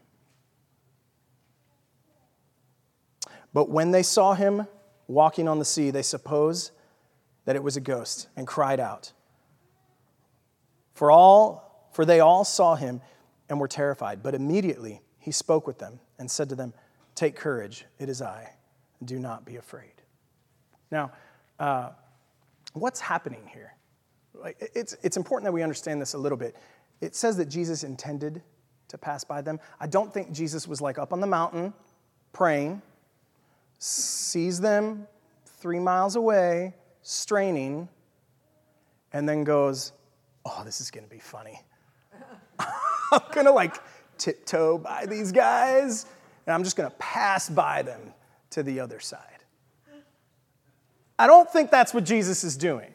But 3.53 3.69
when 3.69 3.91
they 3.91 4.05
saw 4.05 4.35
him 4.35 4.69
walking 5.09 5.49
on 5.49 5.59
the 5.59 5.65
sea, 5.65 5.91
they 5.91 6.03
supposed 6.03 6.71
that 7.45 7.57
it 7.57 7.63
was 7.65 7.77
a 7.77 7.81
ghost 7.81 8.29
and 8.37 8.47
cried 8.47 8.79
out. 8.79 9.11
For 11.01 11.11
all 11.11 11.89
for 11.93 12.05
they 12.05 12.21
all 12.21 12.45
saw 12.45 12.75
him 12.75 13.01
and 13.49 13.59
were 13.59 13.69
terrified, 13.69 14.23
but 14.23 14.35
immediately 14.35 15.01
he 15.19 15.33
spoke 15.33 15.67
with 15.67 15.79
them 15.79 15.99
and 16.19 16.31
said 16.31 16.51
to 16.51 16.55
them, 16.55 16.75
Take 17.15 17.37
courage, 17.37 17.87
it 17.99 18.11
is 18.11 18.21
I. 18.21 18.53
Do 19.03 19.19
not 19.19 19.47
be 19.47 19.57
afraid. 19.57 19.95
Now, 20.91 21.13
uh, 21.59 21.93
what's 22.75 23.01
happening 23.01 23.49
here? 23.51 23.73
It's, 24.75 24.95
it's 25.03 25.17
important 25.17 25.47
that 25.47 25.53
we 25.53 25.63
understand 25.63 26.03
this 26.03 26.13
a 26.13 26.19
little 26.19 26.37
bit. 26.37 26.55
It 27.01 27.17
says 27.17 27.39
that 27.39 27.47
Jesus 27.47 27.83
intended 27.83 28.43
to 28.89 28.99
pass 28.99 29.25
by 29.25 29.41
them. 29.41 29.59
I 29.81 29.87
don't 29.87 30.13
think 30.13 30.33
Jesus 30.33 30.69
was 30.69 30.83
like 30.83 30.99
up 30.99 31.15
on 31.15 31.21
the 31.21 31.27
mountain 31.27 31.73
praying 32.35 32.83
sees 33.79 34.61
them 34.61 35.07
three 35.47 35.79
miles 35.79 36.17
away, 36.17 36.75
straining, 37.01 37.89
and 39.15 39.27
then 39.27 39.45
goes, 39.45 39.93
Oh, 40.45 40.63
this 40.65 40.81
is 40.81 40.91
going 40.91 41.05
to 41.05 41.11
be 41.11 41.19
funny. 41.19 41.61
I'm 42.59 43.21
going 43.33 43.47
to 43.47 43.53
like 43.53 43.77
tiptoe 44.19 44.79
by 44.79 45.07
these 45.07 45.33
guys, 45.33 46.07
and 46.47 46.55
I'm 46.55 46.65
just 46.65 46.77
going 46.77 46.89
to 46.89 46.97
pass 46.97 47.49
by 47.49 47.83
them 47.83 48.15
to 48.51 48.63
the 48.63 48.81
other 48.81 49.01
side. 49.01 49.21
I 51.19 51.27
don't 51.27 51.51
think 51.51 51.71
that's 51.71 51.93
what 51.93 52.05
Jesus 52.05 52.45
is 52.45 52.57
doing. 52.57 52.95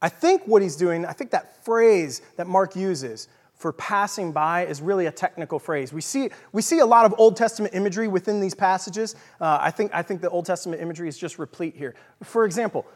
I 0.00 0.08
think 0.08 0.42
what 0.46 0.62
he's 0.62 0.76
doing, 0.76 1.04
I 1.04 1.12
think 1.12 1.32
that 1.32 1.64
phrase 1.64 2.22
that 2.36 2.46
Mark 2.46 2.76
uses, 2.76 3.28
for 3.56 3.72
passing 3.72 4.32
by 4.32 4.66
is 4.66 4.82
really 4.82 5.06
a 5.06 5.10
technical 5.10 5.58
phrase. 5.58 5.92
We 5.92 6.02
see, 6.02 6.28
we 6.52 6.60
see 6.60 6.80
a 6.80 6.86
lot 6.86 7.06
of 7.06 7.14
Old 7.16 7.36
Testament 7.36 7.74
imagery 7.74 8.06
within 8.06 8.38
these 8.38 8.54
passages. 8.54 9.16
Uh, 9.40 9.58
I, 9.60 9.70
think, 9.70 9.90
I 9.94 10.02
think 10.02 10.20
the 10.20 10.28
Old 10.28 10.44
Testament 10.44 10.82
imagery 10.82 11.08
is 11.08 11.16
just 11.16 11.38
replete 11.38 11.74
here. 11.74 11.94
For 12.22 12.44
example, 12.44 12.86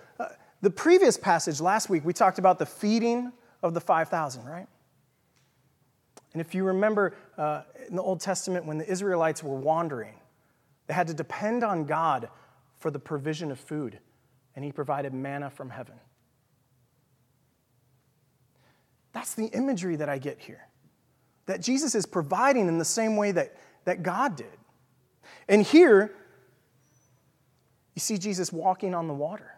the 0.62 0.70
previous 0.70 1.16
passage 1.16 1.60
last 1.60 1.88
week, 1.88 2.04
we 2.04 2.12
talked 2.12 2.38
about 2.38 2.58
the 2.58 2.66
feeding 2.66 3.32
of 3.62 3.74
the 3.74 3.80
5,000, 3.80 4.44
right? 4.44 4.66
And 6.32 6.40
if 6.40 6.54
you 6.54 6.64
remember 6.64 7.14
uh, 7.36 7.62
in 7.88 7.96
the 7.96 8.02
Old 8.02 8.20
Testament, 8.20 8.66
when 8.66 8.78
the 8.78 8.88
Israelites 8.88 9.42
were 9.42 9.56
wandering, 9.56 10.14
they 10.86 10.94
had 10.94 11.06
to 11.08 11.14
depend 11.14 11.64
on 11.64 11.84
God 11.84 12.28
for 12.78 12.90
the 12.90 12.98
provision 12.98 13.50
of 13.50 13.58
food, 13.58 13.98
and 14.54 14.64
He 14.64 14.72
provided 14.72 15.12
manna 15.12 15.50
from 15.50 15.70
heaven. 15.70 15.94
That's 19.12 19.34
the 19.34 19.46
imagery 19.46 19.96
that 19.96 20.08
I 20.08 20.18
get 20.18 20.38
here. 20.38 20.66
That 21.46 21.60
Jesus 21.60 21.94
is 21.94 22.06
providing 22.06 22.68
in 22.68 22.78
the 22.78 22.84
same 22.84 23.16
way 23.16 23.32
that, 23.32 23.56
that 23.84 24.02
God 24.02 24.36
did. 24.36 24.46
And 25.48 25.62
here, 25.62 26.14
you 27.94 28.00
see 28.00 28.18
Jesus 28.18 28.52
walking 28.52 28.94
on 28.94 29.08
the 29.08 29.14
water. 29.14 29.54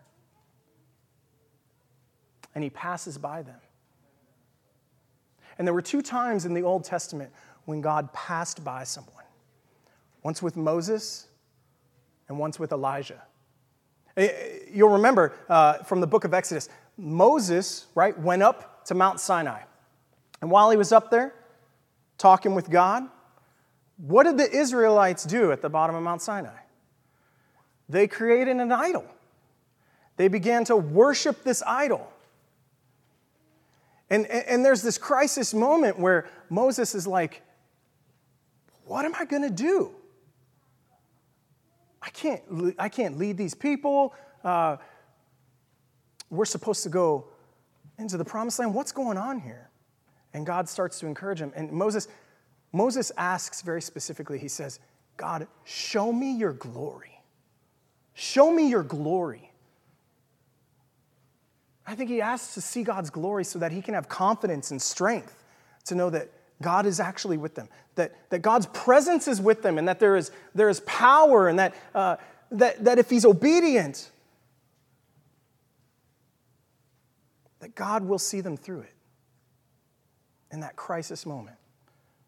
And 2.54 2.62
he 2.62 2.71
passes 2.71 3.18
by 3.18 3.42
them. 3.42 3.61
And 5.59 5.66
there 5.66 5.75
were 5.75 5.82
two 5.82 6.02
times 6.02 6.44
in 6.44 6.54
the 6.54 6.62
Old 6.62 6.85
Testament 6.85 7.32
when 7.64 7.80
God 7.80 8.12
passed 8.12 8.64
by 8.64 8.85
someone 8.85 9.25
once 10.23 10.42
with 10.42 10.56
Moses 10.56 11.26
and 12.28 12.38
once 12.38 12.59
with 12.59 12.73
Elijah. 12.73 13.23
Eh, 14.16 14.25
eh, 14.26 14.59
you'll 14.73 14.90
remember 14.90 15.32
uh, 15.49 15.75
from 15.78 16.00
the 16.00 16.06
book 16.06 16.25
of 16.25 16.35
Exodus, 16.35 16.68
Moses, 16.97 17.87
right, 17.94 18.18
went 18.18 18.42
up 18.42 18.85
to 18.87 18.94
Mount 18.94 19.21
Sinai. 19.21 19.62
And 20.40 20.50
while 20.50 20.71
he 20.71 20.76
was 20.76 20.92
up 20.92 21.11
there 21.11 21.32
talking 22.18 22.54
with 22.54 22.71
God, 22.71 23.09
what 23.97 24.25
did 24.25 24.38
the 24.38 24.50
Israelites 24.50 25.25
do 25.25 25.52
at 25.52 25.62
the 25.62 25.68
bottom 25.68 25.94
of 25.94 26.02
Mount 26.02 26.23
Sinai? 26.23 26.50
They 27.88 28.06
created 28.06 28.56
an 28.56 28.73
idol. 28.73 29.04
They 30.16 30.28
began 30.28 30.64
to 30.64 30.76
worship 30.76 31.44
this 31.44 31.62
idol. 31.66 32.12
And, 34.12 34.26
and, 34.26 34.62
there's 34.62 34.83
this 34.83 34.99
crisis 34.99 35.54
moment 35.54 35.99
where 35.99 36.28
Moses 36.50 36.95
is 36.95 37.07
like, 37.07 37.40
What 38.85 39.07
am 39.07 39.14
I 39.14 39.25
going 39.25 39.40
to 39.40 39.50
do? 39.50 39.92
I 42.02 42.11
can't, 42.11 42.42
I 42.78 42.90
can't 42.90 43.16
lead 43.16 43.38
these 43.38 43.54
people. 43.54 44.14
Uh, 44.45 44.76
we're 46.28 46.45
supposed 46.45 46.83
to 46.83 46.90
go 46.90 47.28
into 47.99 48.19
the 48.19 48.25
promised 48.25 48.59
land. 48.59 48.75
What's 48.75 48.92
going 48.92 49.16
on 49.16 49.40
here? 49.40 49.71
And 50.35 50.45
God 50.45 50.69
starts 50.69 50.99
to 51.00 51.07
encourage 51.07 51.40
him. 51.40 51.50
And 51.57 51.73
Moses, 51.73 52.07
Moses 52.71 53.12
asks 53.16 53.62
very 53.62 53.81
specifically, 53.81 54.38
he 54.38 54.49
says, 54.49 54.78
God, 55.16 55.47
show 55.64 56.12
me 56.12 56.37
your 56.37 56.52
glory. 56.52 57.19
Show 58.12 58.52
me 58.52 58.69
your 58.69 58.83
glory. 58.83 59.51
I 61.87 61.95
think 61.95 62.11
he 62.11 62.21
asks 62.21 62.55
to 62.55 62.61
see 62.61 62.83
God's 62.83 63.11
glory 63.11 63.45
so 63.45 63.59
that 63.59 63.73
he 63.73 63.83
can 63.83 63.95
have 63.95 64.09
confidence 64.09 64.71
and 64.71 64.81
strength 64.81 65.45
to 65.87 65.95
know 65.95 66.11
that 66.11 66.31
God 66.61 66.87
is 66.87 67.01
actually 67.01 67.37
with 67.37 67.55
them, 67.55 67.69
that, 67.97 68.15
that 68.31 68.41
God's 68.41 68.67
presence 68.67 69.27
is 69.27 69.41
with 69.41 69.62
them, 69.62 69.79
and 69.79 69.89
that 69.89 69.99
there 69.99 70.17
is, 70.17 70.31
there 70.55 70.69
is 70.69 70.81
power, 70.81 71.49
and 71.49 71.59
that, 71.59 71.75
uh, 71.95 72.17
that, 72.53 72.85
that 72.85 72.99
if 72.99 73.11
he's 73.11 73.25
obedient, 73.25 74.11
that 77.59 77.75
God 77.75 78.05
will 78.05 78.19
see 78.19 78.41
them 78.41 78.57
through 78.57 78.81
it 78.83 78.95
in 80.53 80.61
that 80.61 80.77
crisis 80.77 81.27
moment. 81.27 81.57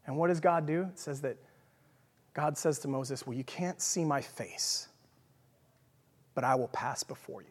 And 0.06 0.16
what 0.16 0.28
does 0.28 0.40
God 0.40 0.66
do? 0.66 0.82
It 0.82 0.98
says 0.98 1.20
that 1.22 1.36
God 2.34 2.58
says 2.58 2.80
to 2.80 2.88
Moses, 2.88 3.26
Well, 3.26 3.36
you 3.36 3.44
can't 3.44 3.80
see 3.80 4.04
my 4.04 4.20
face, 4.20 4.88
but 6.34 6.44
I 6.44 6.56
will 6.56 6.68
pass 6.68 7.04
before 7.04 7.42
you. 7.42 7.48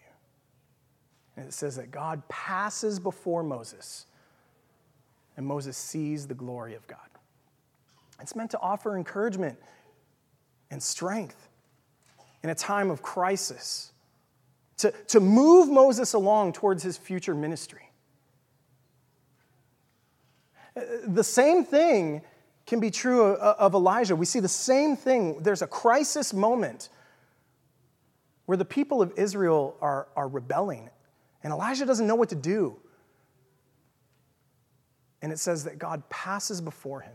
And 1.36 1.48
it 1.48 1.54
says 1.54 1.76
that 1.78 1.92
God 1.92 2.28
passes 2.30 3.00
before 3.00 3.44
Moses, 3.44 4.06
and 5.36 5.46
Moses 5.46 5.76
sees 5.76 6.28
the 6.28 6.36
glory 6.36 6.76
of 6.76 6.86
God. 6.88 7.00
It's 8.22 8.36
meant 8.36 8.52
to 8.52 8.60
offer 8.60 8.96
encouragement 8.96 9.58
and 10.70 10.82
strength 10.82 11.50
in 12.44 12.50
a 12.50 12.56
time 12.56 12.92
of 12.92 13.02
crisis, 13.02 13.92
to, 14.78 14.92
to 15.08 15.20
move 15.20 15.70
Moses 15.70 16.14
along 16.14 16.54
towards 16.54 16.84
his 16.84 16.98
future 16.98 17.34
ministry. 17.34 17.90
The 21.08 21.24
same 21.24 21.64
thing 21.64 22.22
can 22.66 22.80
be 22.80 22.92
true 22.92 23.34
of 23.36 23.74
Elijah. 23.74 24.16
We 24.16 24.26
see 24.26 24.40
the 24.40 24.48
same 24.48 24.96
thing. 24.96 25.42
There's 25.42 25.62
a 25.62 25.68
crisis 25.68 26.34
moment 26.34 26.90
where 28.46 28.58
the 28.58 28.66
people 28.66 29.02
of 29.02 29.14
Israel 29.18 29.76
are, 29.82 30.08
are 30.16 30.28
rebelling, 30.28 30.90
and 31.44 31.52
Elijah 31.52 31.86
doesn't 31.86 32.08
know 32.08 32.16
what 32.16 32.30
to 32.30 32.36
do. 32.36 32.80
And 35.22 35.32
it 35.32 35.40
says 35.40 35.64
that 35.66 35.78
God 35.78 36.08
passes 36.10 36.62
before 36.62 37.02
him 37.02 37.14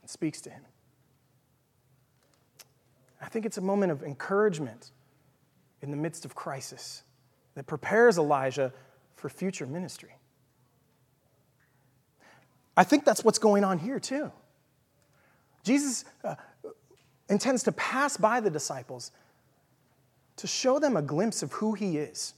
and 0.00 0.10
speaks 0.10 0.40
to 0.42 0.50
him. 0.50 0.62
I 3.20 3.28
think 3.28 3.44
it's 3.44 3.58
a 3.58 3.62
moment 3.62 3.92
of 3.92 4.02
encouragement 4.02 4.92
in 5.82 5.90
the 5.90 5.96
midst 5.96 6.24
of 6.24 6.34
crisis 6.34 7.02
that 7.54 7.66
prepares 7.66 8.18
Elijah 8.18 8.72
for 9.16 9.28
future 9.28 9.66
ministry. 9.66 10.14
I 12.76 12.84
think 12.84 13.04
that's 13.04 13.24
what's 13.24 13.38
going 13.38 13.64
on 13.64 13.78
here, 13.78 13.98
too. 13.98 14.30
Jesus 15.64 16.04
uh, 16.22 16.36
intends 17.28 17.64
to 17.64 17.72
pass 17.72 18.16
by 18.16 18.40
the 18.40 18.50
disciples 18.50 19.10
to 20.38 20.46
show 20.46 20.78
them 20.78 20.96
a 20.96 21.02
glimpse 21.02 21.42
of 21.42 21.52
who 21.52 21.74
he 21.74 21.98
is, 21.98 22.34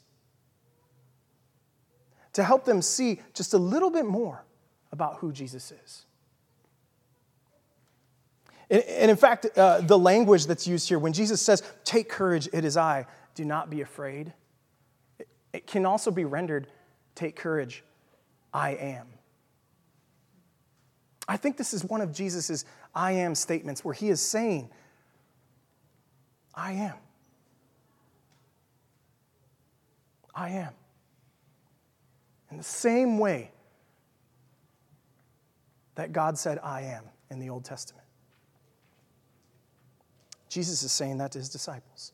to 2.32 2.42
help 2.42 2.64
them 2.64 2.82
see 2.82 3.20
just 3.34 3.54
a 3.54 3.58
little 3.58 3.90
bit 3.90 4.06
more 4.06 4.44
about 4.92 5.16
who 5.16 5.32
Jesus 5.32 5.72
is. 5.72 6.04
And 8.70 9.10
in 9.10 9.16
fact, 9.16 9.46
uh, 9.56 9.80
the 9.80 9.98
language 9.98 10.46
that's 10.46 10.66
used 10.66 10.88
here, 10.88 10.98
when 10.98 11.12
Jesus 11.12 11.42
says, 11.42 11.62
Take 11.84 12.08
courage, 12.08 12.48
it 12.52 12.64
is 12.64 12.76
I, 12.76 13.06
do 13.34 13.44
not 13.44 13.68
be 13.68 13.80
afraid, 13.80 14.32
it 15.52 15.66
can 15.66 15.84
also 15.84 16.10
be 16.10 16.24
rendered, 16.24 16.68
Take 17.14 17.36
courage, 17.36 17.82
I 18.54 18.70
am. 18.70 19.06
I 21.28 21.36
think 21.36 21.56
this 21.56 21.74
is 21.74 21.84
one 21.84 22.00
of 22.00 22.12
Jesus' 22.12 22.64
I 22.94 23.12
am 23.12 23.34
statements 23.34 23.84
where 23.84 23.94
he 23.94 24.08
is 24.08 24.20
saying, 24.20 24.70
I 26.54 26.72
am. 26.72 26.94
I 30.34 30.50
am. 30.50 30.72
In 32.50 32.56
the 32.56 32.64
same 32.64 33.18
way 33.18 33.50
that 35.94 36.12
God 36.12 36.38
said, 36.38 36.58
I 36.62 36.82
am 36.82 37.04
in 37.30 37.38
the 37.38 37.50
Old 37.50 37.64
Testament. 37.64 38.06
Jesus 40.48 40.82
is 40.82 40.90
saying 40.90 41.18
that 41.18 41.32
to 41.32 41.38
his 41.38 41.48
disciples. 41.48 42.12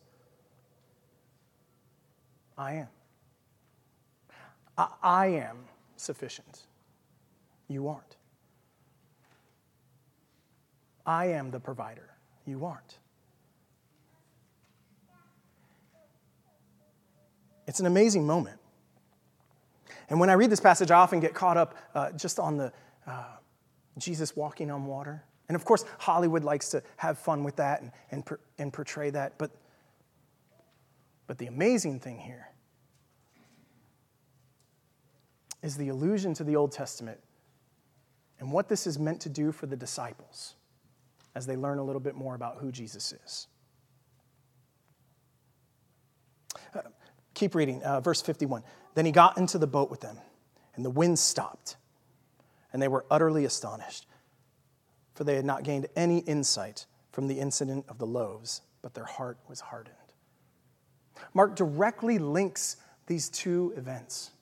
I 2.59 2.75
am. 2.75 2.89
I, 4.77 4.89
I 5.03 5.27
am 5.27 5.57
sufficient. 5.97 6.67
You 7.69 7.89
aren't. 7.89 8.17
I 11.07 11.27
am 11.27 11.51
the 11.51 11.61
provider. 11.61 12.11
You 12.45 12.65
aren't. 12.65 12.99
It's 17.67 17.81
an 17.81 17.87
amazing 17.87 18.27
moment. 18.27 18.59
And 20.09 20.21
when 20.21 20.31
I 20.31 20.35
read 20.35 20.51
this 20.51 20.61
passage, 20.61 20.91
I 20.91 20.97
often 20.97 21.21
get 21.21 21.35
caught 21.35 21.57
up 21.57 21.75
uh, 21.95 22.13
just 22.13 22.39
on 22.39 22.57
the 22.57 22.73
uh, 23.07 23.25
Jesus 23.99 24.37
walking 24.37 24.71
on 24.71 24.87
water. 24.87 25.25
And 25.49 25.57
of 25.57 25.65
course, 25.65 25.85
Hollywood 25.99 26.45
likes 26.45 26.71
to 26.71 26.83
have 26.97 27.19
fun 27.19 27.45
with 27.45 27.57
that 27.57 27.81
and, 27.81 27.93
and, 28.11 28.39
and 28.59 28.73
portray 28.73 29.11
that. 29.11 29.39
But, 29.39 29.51
but 31.27 31.39
the 31.39 31.47
amazing 31.47 32.01
thing 32.01 32.19
here 32.19 32.49
is 35.63 35.77
the 35.77 35.89
allusion 35.89 36.35
to 36.35 36.45
the 36.45 36.57
Old 36.57 36.73
Testament 36.73 37.19
and 38.39 38.53
what 38.53 38.69
this 38.69 38.87
is 38.87 38.99
meant 38.99 39.21
to 39.23 39.29
do 39.29 39.51
for 39.51 39.67
the 39.67 39.77
disciples 39.77 40.55
as 41.35 41.47
they 41.47 41.57
learn 41.57 41.79
a 41.79 41.83
little 41.83 42.01
bit 42.01 42.15
more 42.15 42.35
about 42.35 42.59
who 42.59 42.71
Jesus 42.71 43.13
is. 43.25 43.47
Uh, 46.75 46.81
keep 47.37 47.55
reading, 47.55 47.81
uh, 47.85 48.01
verse 48.01 48.21
51. 48.21 48.65
Then 48.95 49.07
he 49.07 49.13
got 49.13 49.39
into 49.39 49.59
the 49.59 49.67
boat 49.67 49.91
with 49.91 50.01
them, 50.01 50.19
and 50.75 50.85
the 50.85 50.91
wind 50.91 51.19
stopped, 51.21 51.77
and 52.73 52.83
they 52.83 52.89
were 52.89 53.05
utterly 53.11 53.45
astonished, 53.45 54.07
for 55.15 55.23
they 55.23 55.37
had 55.37 55.45
not 55.45 55.63
gained 55.63 55.87
any 55.95 56.19
insight 56.21 56.87
from 57.13 57.29
the 57.29 57.39
incident 57.39 57.85
of 57.89 57.99
the 57.99 58.07
loaves, 58.07 58.63
but 58.83 58.95
their 58.95 59.05
heart 59.05 59.39
was 59.49 59.61
hardened. 59.61 59.95
Mark 61.33 61.55
directly 61.55 62.19
links 62.19 62.77
these 63.07 63.29
two 63.29 63.73
events 63.77 64.33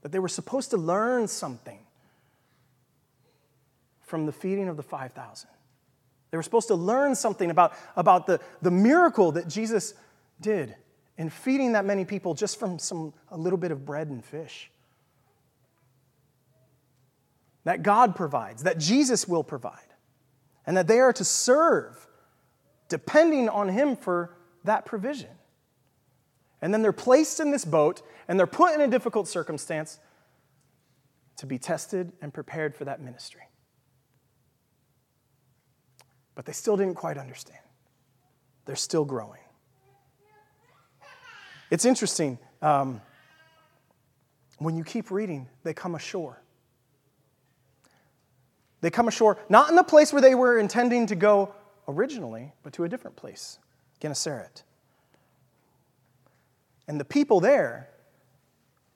that 0.00 0.12
they 0.12 0.18
were 0.18 0.28
supposed 0.28 0.70
to 0.70 0.76
learn 0.76 1.28
something 1.28 1.80
from 4.00 4.24
the 4.24 4.32
feeding 4.32 4.68
of 4.68 4.76
the 4.76 4.82
5,000. 4.82 5.50
They 6.30 6.36
were 6.36 6.42
supposed 6.42 6.68
to 6.68 6.74
learn 6.74 7.14
something 7.14 7.50
about, 7.50 7.72
about 7.96 8.26
the, 8.26 8.40
the 8.62 8.70
miracle 8.70 9.32
that 9.32 9.48
Jesus 9.48 9.94
did 10.40 10.76
in 11.18 11.30
feeding 11.30 11.72
that 11.72 11.84
many 11.84 12.04
people 12.04 12.34
just 12.34 12.58
from 12.58 12.78
some, 12.78 13.12
a 13.30 13.36
little 13.36 13.58
bit 13.58 13.70
of 13.70 13.84
bread 13.84 14.08
and 14.08 14.24
fish. 14.24 14.70
That 17.64 17.82
God 17.82 18.14
provides, 18.14 18.62
that 18.62 18.78
Jesus 18.78 19.26
will 19.26 19.42
provide, 19.42 19.94
and 20.66 20.76
that 20.76 20.86
they 20.86 21.00
are 21.00 21.12
to 21.12 21.24
serve 21.24 22.06
depending 22.88 23.48
on 23.48 23.68
Him 23.68 23.96
for 23.96 24.36
that 24.64 24.84
provision. 24.84 25.30
And 26.62 26.72
then 26.72 26.82
they're 26.82 26.92
placed 26.92 27.40
in 27.40 27.50
this 27.50 27.64
boat 27.64 28.02
and 28.28 28.38
they're 28.38 28.46
put 28.46 28.74
in 28.74 28.80
a 28.80 28.88
difficult 28.88 29.28
circumstance 29.28 29.98
to 31.38 31.46
be 31.46 31.58
tested 31.58 32.12
and 32.22 32.32
prepared 32.32 32.74
for 32.74 32.84
that 32.84 33.00
ministry 33.00 33.42
but 36.36 36.44
they 36.44 36.52
still 36.52 36.76
didn't 36.76 36.94
quite 36.94 37.18
understand. 37.18 37.58
They're 38.66 38.76
still 38.76 39.04
growing. 39.04 39.40
It's 41.70 41.84
interesting. 41.84 42.38
Um, 42.62 43.00
when 44.58 44.76
you 44.76 44.84
keep 44.84 45.10
reading, 45.10 45.48
they 45.64 45.74
come 45.74 45.94
ashore. 45.94 46.40
They 48.80 48.90
come 48.90 49.08
ashore 49.08 49.38
not 49.48 49.68
in 49.70 49.76
the 49.76 49.82
place 49.82 50.12
where 50.12 50.22
they 50.22 50.34
were 50.34 50.58
intending 50.58 51.06
to 51.06 51.16
go 51.16 51.54
originally, 51.88 52.52
but 52.62 52.72
to 52.74 52.84
a 52.84 52.88
different 52.88 53.16
place, 53.16 53.58
Gennesaret. 54.00 54.62
And 56.88 57.00
the 57.00 57.04
people 57.04 57.40
there, 57.40 57.88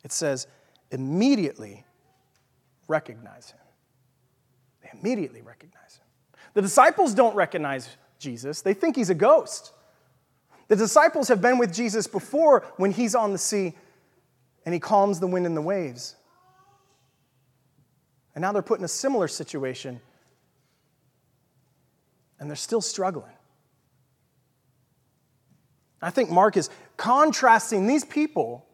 it 0.04 0.12
says, 0.12 0.46
immediately 0.90 1.84
recognize 2.88 3.50
him. 3.50 3.58
They 4.82 4.90
immediately 4.98 5.42
recognize 5.42 5.96
him. 5.96 6.06
The 6.54 6.62
disciples 6.62 7.14
don't 7.14 7.34
recognize 7.34 7.88
Jesus, 8.18 8.60
they 8.60 8.74
think 8.74 8.96
he's 8.96 9.10
a 9.10 9.14
ghost. 9.14 9.72
The 10.70 10.76
disciples 10.76 11.26
have 11.26 11.42
been 11.42 11.58
with 11.58 11.74
Jesus 11.74 12.06
before 12.06 12.64
when 12.76 12.92
he's 12.92 13.16
on 13.16 13.32
the 13.32 13.38
sea 13.38 13.74
and 14.64 14.72
he 14.72 14.78
calms 14.78 15.18
the 15.18 15.26
wind 15.26 15.44
and 15.44 15.56
the 15.56 15.60
waves. 15.60 16.14
And 18.36 18.42
now 18.42 18.52
they're 18.52 18.62
put 18.62 18.78
in 18.78 18.84
a 18.84 18.88
similar 18.88 19.26
situation 19.26 20.00
and 22.38 22.48
they're 22.48 22.54
still 22.54 22.80
struggling. 22.80 23.32
I 26.00 26.10
think 26.10 26.30
Mark 26.30 26.56
is 26.56 26.70
contrasting 26.96 27.88
these 27.88 28.04
people 28.04 28.64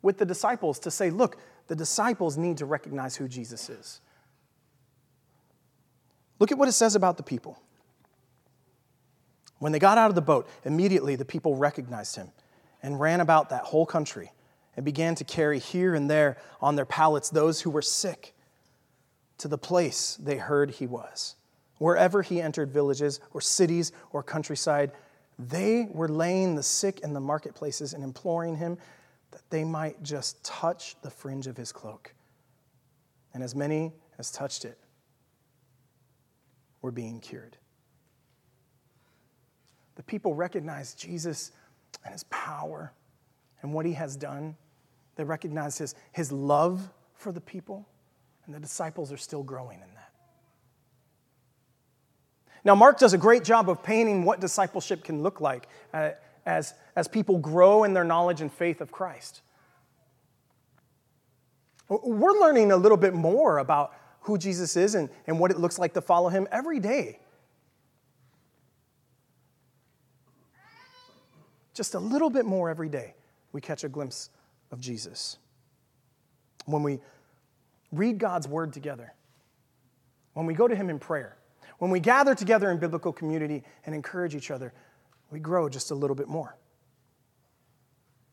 with 0.00 0.18
the 0.18 0.24
disciples 0.24 0.78
to 0.78 0.92
say, 0.92 1.10
look, 1.10 1.38
the 1.66 1.74
disciples 1.74 2.36
need 2.36 2.58
to 2.58 2.66
recognize 2.66 3.16
who 3.16 3.26
Jesus 3.26 3.68
is. 3.68 4.00
Look 6.38 6.52
at 6.52 6.58
what 6.58 6.68
it 6.68 6.72
says 6.72 6.94
about 6.94 7.16
the 7.16 7.24
people. 7.24 7.60
When 9.62 9.70
they 9.70 9.78
got 9.78 9.96
out 9.96 10.08
of 10.08 10.16
the 10.16 10.22
boat, 10.22 10.48
immediately 10.64 11.14
the 11.14 11.24
people 11.24 11.54
recognized 11.54 12.16
him 12.16 12.32
and 12.82 12.98
ran 12.98 13.20
about 13.20 13.50
that 13.50 13.62
whole 13.62 13.86
country 13.86 14.32
and 14.74 14.84
began 14.84 15.14
to 15.14 15.22
carry 15.22 15.60
here 15.60 15.94
and 15.94 16.10
there 16.10 16.36
on 16.60 16.74
their 16.74 16.84
pallets 16.84 17.30
those 17.30 17.60
who 17.60 17.70
were 17.70 17.80
sick 17.80 18.34
to 19.38 19.46
the 19.46 19.56
place 19.56 20.18
they 20.20 20.36
heard 20.36 20.72
he 20.72 20.88
was. 20.88 21.36
Wherever 21.78 22.22
he 22.22 22.42
entered 22.42 22.72
villages 22.72 23.20
or 23.32 23.40
cities 23.40 23.92
or 24.10 24.24
countryside, 24.24 24.90
they 25.38 25.86
were 25.92 26.08
laying 26.08 26.56
the 26.56 26.62
sick 26.64 26.98
in 26.98 27.12
the 27.12 27.20
marketplaces 27.20 27.92
and 27.92 28.02
imploring 28.02 28.56
him 28.56 28.76
that 29.30 29.48
they 29.50 29.62
might 29.62 30.02
just 30.02 30.42
touch 30.42 30.96
the 31.02 31.10
fringe 31.10 31.46
of 31.46 31.56
his 31.56 31.70
cloak. 31.70 32.12
And 33.32 33.44
as 33.44 33.54
many 33.54 33.92
as 34.18 34.32
touched 34.32 34.64
it 34.64 34.80
were 36.80 36.90
being 36.90 37.20
cured. 37.20 37.58
The 39.96 40.02
people 40.02 40.34
recognize 40.34 40.94
Jesus 40.94 41.52
and 42.04 42.12
his 42.12 42.24
power 42.24 42.92
and 43.62 43.72
what 43.72 43.86
he 43.86 43.92
has 43.92 44.16
done. 44.16 44.56
They 45.16 45.24
recognize 45.24 45.78
his, 45.78 45.94
his 46.12 46.32
love 46.32 46.90
for 47.14 47.32
the 47.32 47.40
people, 47.40 47.86
and 48.46 48.54
the 48.54 48.60
disciples 48.60 49.12
are 49.12 49.16
still 49.16 49.42
growing 49.42 49.80
in 49.80 49.94
that. 49.94 50.12
Now, 52.64 52.74
Mark 52.74 52.98
does 52.98 53.12
a 53.12 53.18
great 53.18 53.44
job 53.44 53.68
of 53.68 53.82
painting 53.82 54.24
what 54.24 54.40
discipleship 54.40 55.04
can 55.04 55.22
look 55.22 55.40
like 55.40 55.68
uh, 55.92 56.10
as, 56.46 56.74
as 56.96 57.08
people 57.08 57.38
grow 57.38 57.84
in 57.84 57.92
their 57.92 58.04
knowledge 58.04 58.40
and 58.40 58.52
faith 58.52 58.80
of 58.80 58.92
Christ. 58.92 59.42
We're 61.88 62.38
learning 62.40 62.72
a 62.72 62.76
little 62.76 62.96
bit 62.96 63.14
more 63.14 63.58
about 63.58 63.94
who 64.22 64.38
Jesus 64.38 64.76
is 64.76 64.94
and, 64.94 65.10
and 65.26 65.38
what 65.38 65.50
it 65.50 65.58
looks 65.58 65.78
like 65.78 65.94
to 65.94 66.00
follow 66.00 66.28
him 66.28 66.46
every 66.50 66.78
day. 66.78 67.18
Just 71.74 71.94
a 71.94 71.98
little 71.98 72.30
bit 72.30 72.44
more 72.44 72.68
every 72.68 72.88
day, 72.88 73.14
we 73.52 73.60
catch 73.60 73.84
a 73.84 73.88
glimpse 73.88 74.30
of 74.70 74.80
Jesus. 74.80 75.38
When 76.66 76.82
we 76.82 77.00
read 77.90 78.18
God's 78.18 78.46
word 78.46 78.72
together, 78.72 79.14
when 80.34 80.46
we 80.46 80.54
go 80.54 80.68
to 80.68 80.74
him 80.74 80.90
in 80.90 80.98
prayer, 80.98 81.36
when 81.78 81.90
we 81.90 82.00
gather 82.00 82.34
together 82.34 82.70
in 82.70 82.78
biblical 82.78 83.12
community 83.12 83.62
and 83.84 83.94
encourage 83.94 84.34
each 84.34 84.50
other, 84.50 84.72
we 85.30 85.40
grow 85.40 85.68
just 85.68 85.90
a 85.90 85.94
little 85.94 86.16
bit 86.16 86.28
more. 86.28 86.56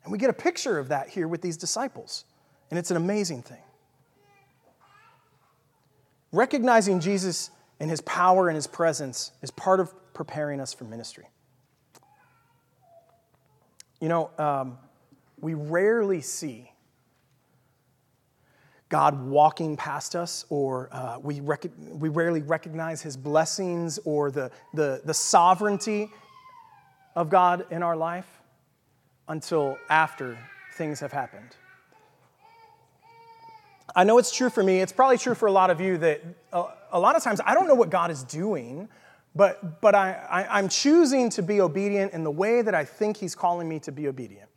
And 0.04 0.12
we 0.12 0.18
get 0.18 0.30
a 0.30 0.34
picture 0.34 0.78
of 0.78 0.90
that 0.90 1.10
here 1.10 1.28
with 1.28 1.42
these 1.42 1.58
disciples, 1.58 2.26
and 2.70 2.78
it's 2.78 2.92
an 2.92 2.98
amazing 2.98 3.42
thing. 3.42 3.62
Recognizing 6.32 7.00
Jesus 7.00 7.52
and 7.80 7.90
his 7.90 8.02
power 8.02 8.50
and 8.50 8.56
his 8.56 8.68
presence 8.68 9.32
is 9.42 9.50
part 9.52 9.80
of 9.80 9.94
preparing 10.14 10.60
us 10.60 10.74
for 10.74 10.84
ministry. 10.84 11.26
You 14.00 14.08
know, 14.10 14.30
um, 14.38 14.78
we 15.40 15.54
rarely 15.54 16.22
see 16.22 16.72
God 18.90 19.28
walking 19.28 19.78
past 19.78 20.16
us, 20.16 20.46
or 20.50 20.90
uh, 20.92 21.20
we, 21.22 21.42
rec- 21.42 21.72
we 21.92 22.10
rarely 22.10 22.42
recognize 22.42 23.02
his 23.02 23.16
blessings 23.16 24.00
or 24.04 24.32
the, 24.32 24.52
the, 24.74 25.02
the 25.06 25.14
sovereignty 25.14 26.10
of 27.16 27.30
God 27.30 27.66
in 27.70 27.84
our 27.84 27.96
life 27.96 28.28
until 29.28 29.78
after 29.90 30.38
things 30.74 31.00
have 31.02 31.12
happened. 31.12 31.56
I 33.96 34.04
know 34.04 34.18
it's 34.18 34.32
true 34.32 34.50
for 34.50 34.64
me. 34.64 34.82
It's 34.82 34.92
probably 34.92 35.18
true 35.18 35.36
for 35.36 35.48
a 35.48 35.52
lot 35.52 35.70
of 35.70 35.82
you 35.82 35.98
that 36.00 36.24
a, 36.54 36.64
a 36.94 37.00
lot 37.00 37.16
of 37.16 37.24
times 37.24 37.42
I 37.46 37.54
don't 37.54 37.68
know 37.68 37.76
what 37.76 37.90
God 37.90 38.12
is 38.12 38.24
doing, 38.24 38.88
but, 39.36 39.82
but 39.82 39.96
I, 39.96 40.14
I, 40.30 40.58
I'm 40.58 40.70
choosing 40.70 41.30
to 41.32 41.42
be 41.42 41.62
obedient 41.62 42.14
in 42.14 42.24
the 42.24 42.32
way 42.32 42.62
that 42.62 42.74
I 42.74 42.86
think 42.86 43.18
He's 43.18 43.36
calling 43.36 43.70
me 43.70 43.80
to 43.80 43.92
be 43.92 44.08
obedient. 44.08 44.50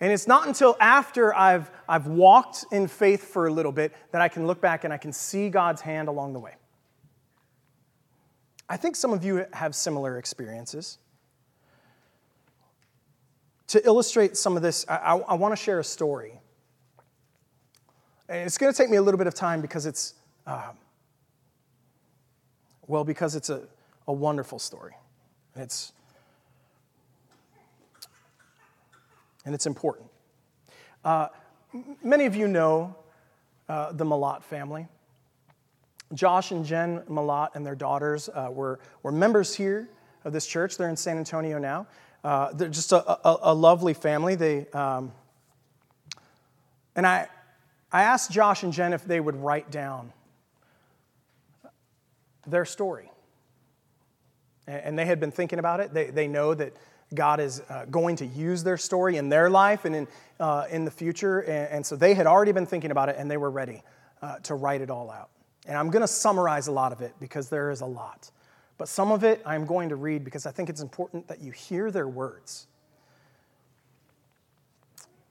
And 0.00 0.10
it's 0.10 0.26
not 0.26 0.46
until 0.46 0.76
after 0.80 1.34
I've, 1.34 1.70
I've 1.86 2.06
walked 2.06 2.64
in 2.72 2.88
faith 2.88 3.24
for 3.24 3.46
a 3.46 3.52
little 3.52 3.72
bit 3.72 3.92
that 4.12 4.22
I 4.22 4.28
can 4.28 4.46
look 4.46 4.60
back 4.60 4.84
and 4.84 4.92
I 4.92 4.96
can 4.96 5.12
see 5.12 5.50
God's 5.50 5.82
hand 5.82 6.08
along 6.08 6.32
the 6.32 6.38
way. 6.38 6.54
I 8.66 8.76
think 8.78 8.96
some 8.96 9.12
of 9.12 9.22
you 9.24 9.44
have 9.52 9.74
similar 9.74 10.16
experiences. 10.16 10.98
To 13.68 13.84
illustrate 13.86 14.36
some 14.36 14.56
of 14.56 14.62
this, 14.62 14.86
I, 14.88 14.96
I, 14.96 15.16
I 15.18 15.34
want 15.34 15.52
to 15.52 15.56
share 15.56 15.80
a 15.80 15.84
story. 15.84 16.40
And 18.28 18.46
it's 18.46 18.56
going 18.56 18.72
to 18.72 18.76
take 18.76 18.88
me 18.88 18.96
a 18.96 19.02
little 19.02 19.18
bit 19.18 19.26
of 19.26 19.34
time 19.34 19.60
because 19.60 19.86
it's, 19.86 20.14
uh, 20.46 20.70
well, 22.90 23.04
because 23.04 23.36
it's 23.36 23.50
a, 23.50 23.62
a 24.08 24.12
wonderful 24.12 24.58
story. 24.58 24.94
And 25.54 25.62
It's, 25.62 25.92
and 29.44 29.54
it's 29.54 29.66
important. 29.66 30.08
Uh, 31.04 31.28
many 32.02 32.26
of 32.26 32.34
you 32.34 32.48
know 32.48 32.96
uh, 33.68 33.92
the 33.92 34.04
Malat 34.04 34.42
family. 34.42 34.88
Josh 36.12 36.50
and 36.50 36.64
Jen 36.64 37.02
Malat 37.08 37.50
and 37.54 37.64
their 37.64 37.76
daughters 37.76 38.28
uh, 38.28 38.48
were, 38.50 38.80
were 39.04 39.12
members 39.12 39.54
here 39.54 39.88
of 40.24 40.32
this 40.32 40.44
church. 40.44 40.76
They're 40.76 40.88
in 40.88 40.96
San 40.96 41.16
Antonio 41.16 41.58
now. 41.58 41.86
Uh, 42.24 42.52
they're 42.52 42.68
just 42.68 42.90
a, 42.90 43.08
a, 43.26 43.52
a, 43.52 43.54
lovely 43.54 43.94
family. 43.94 44.34
They, 44.34 44.66
um, 44.74 45.12
and 46.96 47.06
I, 47.06 47.28
I 47.92 48.02
asked 48.02 48.32
Josh 48.32 48.64
and 48.64 48.72
Jen 48.72 48.92
if 48.92 49.04
they 49.04 49.20
would 49.20 49.36
write 49.36 49.70
down 49.70 50.12
their 52.46 52.64
story. 52.64 53.10
And 54.66 54.98
they 54.98 55.06
had 55.06 55.18
been 55.20 55.32
thinking 55.32 55.58
about 55.58 55.80
it. 55.80 55.92
They, 55.92 56.10
they 56.10 56.28
know 56.28 56.54
that 56.54 56.74
God 57.14 57.40
is 57.40 57.60
uh, 57.68 57.86
going 57.90 58.16
to 58.16 58.26
use 58.26 58.62
their 58.62 58.76
story 58.76 59.16
in 59.16 59.28
their 59.28 59.50
life 59.50 59.84
and 59.84 59.96
in, 59.96 60.08
uh, 60.38 60.66
in 60.70 60.84
the 60.84 60.90
future. 60.90 61.40
And, 61.40 61.68
and, 61.70 61.86
so 61.86 61.96
they 61.96 62.14
had 62.14 62.26
already 62.26 62.52
been 62.52 62.66
thinking 62.66 62.92
about 62.92 63.08
it 63.08 63.16
and 63.18 63.28
they 63.28 63.36
were 63.36 63.50
ready 63.50 63.82
uh, 64.22 64.38
to 64.40 64.54
write 64.54 64.80
it 64.80 64.90
all 64.90 65.10
out. 65.10 65.30
And 65.66 65.76
I'm 65.76 65.90
going 65.90 66.02
to 66.02 66.08
summarize 66.08 66.68
a 66.68 66.72
lot 66.72 66.92
of 66.92 67.00
it 67.00 67.14
because 67.18 67.48
there 67.48 67.70
is 67.70 67.80
a 67.80 67.86
lot. 67.86 68.30
But 68.78 68.88
some 68.88 69.10
of 69.10 69.24
it 69.24 69.42
I'm 69.44 69.66
going 69.66 69.88
to 69.88 69.96
read 69.96 70.24
because 70.24 70.46
I 70.46 70.52
think 70.52 70.70
it's 70.70 70.80
important 70.80 71.26
that 71.28 71.40
you 71.40 71.52
hear 71.52 71.90
their 71.90 72.08
words. 72.08 72.66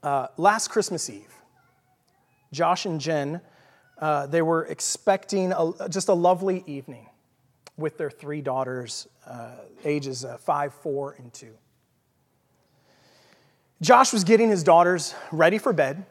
Uh, 0.04 0.28
last 0.38 0.70
Christmas 0.70 1.10
Eve, 1.10 1.34
Josh 2.54 2.86
and 2.86 3.02
Jen, 3.02 3.42
uh, 4.00 4.26
they 4.28 4.42
were 4.42 4.66
expecting 4.66 5.52
a, 5.52 5.90
just 5.90 6.08
a 6.08 6.14
lovely 6.14 6.64
evening 6.66 7.08
with 7.78 7.98
their 7.98 8.10
three 8.10 8.42
daughters, 8.42 9.08
uh, 9.26 9.52
ages 9.84 10.26
uh, 10.26 10.38
five, 10.38 10.74
four, 10.74 11.16
and 11.18 11.34
two. 11.34 11.54
Josh 13.82 14.12
was 14.12 14.24
getting 14.24 14.50
his 14.50 14.64
daughters 14.64 15.16
ready 15.32 15.58
for 15.58 15.72
bed 15.72 16.06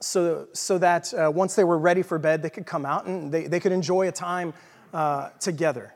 so, 0.00 0.48
so 0.52 0.78
that 0.78 1.12
uh, 1.14 1.30
once 1.30 1.54
they 1.54 1.64
were 1.64 1.78
ready 1.78 2.02
for 2.02 2.18
bed, 2.18 2.42
they 2.42 2.50
could 2.50 2.66
come 2.66 2.84
out 2.84 3.06
and 3.06 3.32
they, 3.32 3.46
they 3.46 3.60
could 3.60 3.72
enjoy 3.72 4.08
a 4.08 4.12
time 4.12 4.52
uh, 4.92 5.30
together. 5.40 5.94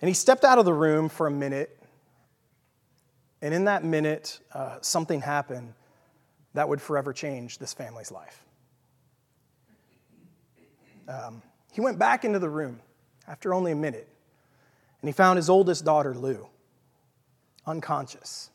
And 0.00 0.08
he 0.08 0.14
stepped 0.14 0.44
out 0.44 0.58
of 0.58 0.64
the 0.64 0.72
room 0.72 1.08
for 1.08 1.26
a 1.26 1.30
minute, 1.30 1.76
and 3.42 3.52
in 3.52 3.64
that 3.64 3.84
minute, 3.84 4.40
uh, 4.52 4.78
something 4.80 5.20
happened 5.20 5.74
that 6.54 6.68
would 6.68 6.80
forever 6.80 7.12
change 7.12 7.58
this 7.58 7.72
family's 7.72 8.10
life. 8.10 8.44
Um, 11.08 11.42
he 11.72 11.80
went 11.80 11.98
back 11.98 12.24
into 12.24 12.38
the 12.38 12.50
room 12.50 12.80
after 13.26 13.54
only 13.54 13.72
a 13.72 13.76
minute, 13.76 14.08
and 15.00 15.08
he 15.08 15.12
found 15.12 15.36
his 15.36 15.48
oldest 15.48 15.84
daughter, 15.84 16.14
Lou, 16.14 16.46
unconscious. 17.66 18.50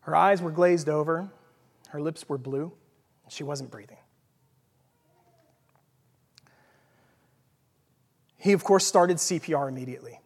Her 0.00 0.14
eyes 0.14 0.40
were 0.40 0.50
glazed 0.50 0.88
over, 0.88 1.30
her 1.88 2.00
lips 2.00 2.28
were 2.28 2.38
blue, 2.38 2.72
and 3.24 3.32
she 3.32 3.42
wasn't 3.44 3.70
breathing. 3.70 3.98
He, 8.36 8.52
of 8.52 8.62
course, 8.62 8.86
started 8.86 9.16
CPR 9.16 9.68
immediately. 9.68 10.20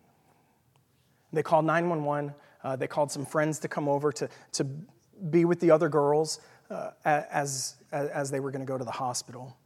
They 1.32 1.44
called 1.44 1.64
911. 1.64 2.34
Uh, 2.64 2.74
they 2.74 2.88
called 2.88 3.12
some 3.12 3.24
friends 3.24 3.60
to 3.60 3.68
come 3.68 3.88
over 3.88 4.10
to, 4.10 4.28
to 4.52 4.66
be 5.30 5.44
with 5.44 5.60
the 5.60 5.70
other 5.70 5.88
girls 5.88 6.40
uh, 6.70 6.90
as, 7.04 7.76
as 7.92 8.30
they 8.30 8.40
were 8.40 8.50
going 8.50 8.64
to 8.64 8.66
go 8.66 8.78
to 8.78 8.84
the 8.84 8.90
hospital. 8.90 9.56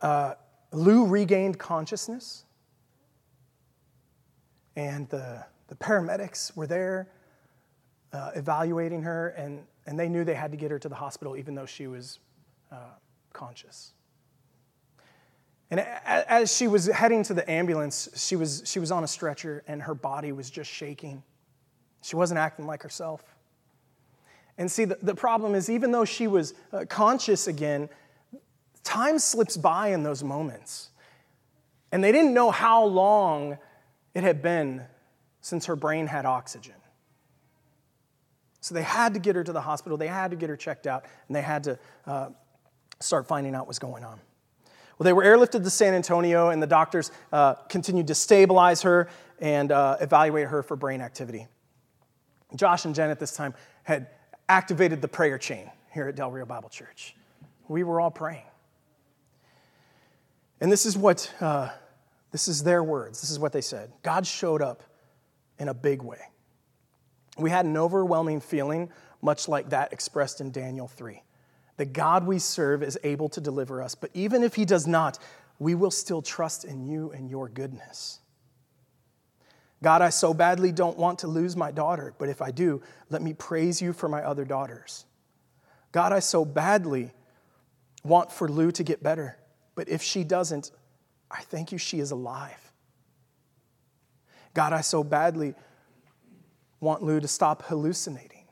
Uh, 0.00 0.34
Lou 0.72 1.06
regained 1.06 1.58
consciousness, 1.58 2.44
and 4.76 5.08
the, 5.08 5.44
the 5.68 5.74
paramedics 5.76 6.54
were 6.56 6.66
there 6.66 7.08
uh, 8.12 8.30
evaluating 8.34 9.02
her, 9.02 9.28
and, 9.30 9.64
and 9.86 9.98
they 9.98 10.08
knew 10.08 10.24
they 10.24 10.34
had 10.34 10.50
to 10.50 10.56
get 10.56 10.70
her 10.70 10.78
to 10.78 10.88
the 10.88 10.94
hospital 10.94 11.36
even 11.36 11.54
though 11.54 11.66
she 11.66 11.86
was 11.86 12.18
uh, 12.70 12.76
conscious. 13.32 13.92
And 15.70 15.80
as 16.04 16.54
she 16.54 16.68
was 16.68 16.86
heading 16.86 17.22
to 17.24 17.34
the 17.34 17.48
ambulance, 17.50 18.08
she 18.14 18.36
was, 18.36 18.62
she 18.66 18.78
was 18.78 18.90
on 18.90 19.02
a 19.02 19.08
stretcher 19.08 19.64
and 19.66 19.82
her 19.82 19.94
body 19.94 20.32
was 20.32 20.50
just 20.50 20.70
shaking. 20.70 21.22
She 22.02 22.16
wasn't 22.16 22.38
acting 22.38 22.66
like 22.66 22.82
herself. 22.82 23.24
And 24.58 24.70
see, 24.70 24.84
the, 24.84 24.98
the 25.02 25.14
problem 25.14 25.54
is, 25.54 25.68
even 25.68 25.90
though 25.90 26.04
she 26.04 26.26
was 26.26 26.54
uh, 26.72 26.84
conscious 26.88 27.48
again, 27.48 27.88
time 28.84 29.18
slips 29.18 29.56
by 29.56 29.88
in 29.88 30.02
those 30.02 30.22
moments. 30.22 30.90
And 31.90 32.04
they 32.04 32.12
didn't 32.12 32.34
know 32.34 32.50
how 32.50 32.84
long 32.84 33.58
it 34.14 34.22
had 34.22 34.42
been 34.42 34.82
since 35.40 35.66
her 35.66 35.76
brain 35.76 36.06
had 36.06 36.24
oxygen. 36.24 36.74
So 38.60 38.74
they 38.74 38.82
had 38.82 39.14
to 39.14 39.20
get 39.20 39.36
her 39.36 39.44
to 39.44 39.52
the 39.52 39.60
hospital, 39.60 39.98
they 39.98 40.06
had 40.06 40.30
to 40.30 40.36
get 40.36 40.48
her 40.48 40.56
checked 40.56 40.86
out, 40.86 41.04
and 41.28 41.36
they 41.36 41.42
had 41.42 41.64
to 41.64 41.78
uh, 42.06 42.28
start 43.00 43.26
finding 43.26 43.54
out 43.54 43.66
what's 43.66 43.78
going 43.78 44.04
on. 44.04 44.20
Well, 44.98 45.04
they 45.04 45.12
were 45.12 45.24
airlifted 45.24 45.64
to 45.64 45.70
San 45.70 45.94
Antonio, 45.94 46.50
and 46.50 46.62
the 46.62 46.66
doctors 46.66 47.10
uh, 47.32 47.54
continued 47.68 48.06
to 48.08 48.14
stabilize 48.14 48.82
her 48.82 49.08
and 49.40 49.72
uh, 49.72 49.96
evaluate 50.00 50.48
her 50.48 50.62
for 50.62 50.76
brain 50.76 51.00
activity. 51.00 51.48
Josh 52.54 52.84
and 52.84 52.94
Jen 52.94 53.10
at 53.10 53.18
this 53.18 53.34
time 53.34 53.54
had 53.82 54.08
activated 54.48 55.02
the 55.02 55.08
prayer 55.08 55.38
chain 55.38 55.70
here 55.92 56.08
at 56.08 56.14
Del 56.14 56.30
Rio 56.30 56.46
Bible 56.46 56.68
Church. 56.68 57.16
We 57.66 57.82
were 57.82 58.00
all 58.00 58.10
praying. 58.10 58.44
And 60.60 60.70
this 60.70 60.86
is 60.86 60.96
what, 60.96 61.32
uh, 61.40 61.70
this 62.30 62.46
is 62.46 62.62
their 62.62 62.82
words. 62.82 63.20
This 63.20 63.30
is 63.30 63.38
what 63.38 63.52
they 63.52 63.60
said. 63.60 63.92
God 64.02 64.26
showed 64.26 64.62
up 64.62 64.82
in 65.58 65.68
a 65.68 65.74
big 65.74 66.02
way. 66.02 66.20
We 67.36 67.50
had 67.50 67.66
an 67.66 67.76
overwhelming 67.76 68.40
feeling, 68.40 68.90
much 69.20 69.48
like 69.48 69.70
that 69.70 69.92
expressed 69.92 70.40
in 70.40 70.52
Daniel 70.52 70.86
3. 70.86 71.20
The 71.76 71.84
God 71.84 72.26
we 72.26 72.38
serve 72.38 72.82
is 72.82 72.98
able 73.02 73.28
to 73.30 73.40
deliver 73.40 73.82
us, 73.82 73.94
but 73.94 74.10
even 74.14 74.42
if 74.42 74.54
he 74.54 74.64
does 74.64 74.86
not, 74.86 75.18
we 75.58 75.74
will 75.74 75.90
still 75.90 76.22
trust 76.22 76.64
in 76.64 76.84
you 76.84 77.10
and 77.12 77.28
your 77.30 77.48
goodness. 77.48 78.20
God, 79.82 80.00
I 80.00 80.10
so 80.10 80.32
badly 80.32 80.72
don't 80.72 80.96
want 80.96 81.18
to 81.20 81.26
lose 81.26 81.56
my 81.56 81.70
daughter, 81.70 82.14
but 82.18 82.28
if 82.28 82.40
I 82.40 82.50
do, 82.50 82.80
let 83.10 83.22
me 83.22 83.34
praise 83.34 83.82
you 83.82 83.92
for 83.92 84.08
my 84.08 84.22
other 84.22 84.44
daughters. 84.44 85.04
God, 85.92 86.12
I 86.12 86.20
so 86.20 86.44
badly 86.44 87.12
want 88.02 88.32
for 88.32 88.48
Lou 88.48 88.72
to 88.72 88.82
get 88.82 89.02
better, 89.02 89.36
but 89.74 89.88
if 89.88 90.02
she 90.02 90.24
doesn't, 90.24 90.70
I 91.30 91.40
thank 91.42 91.72
you 91.72 91.78
she 91.78 92.00
is 92.00 92.12
alive. 92.12 92.72
God, 94.54 94.72
I 94.72 94.80
so 94.80 95.02
badly 95.02 95.54
want 96.80 97.02
Lou 97.02 97.20
to 97.20 97.28
stop 97.28 97.62
hallucinating. 97.62 98.44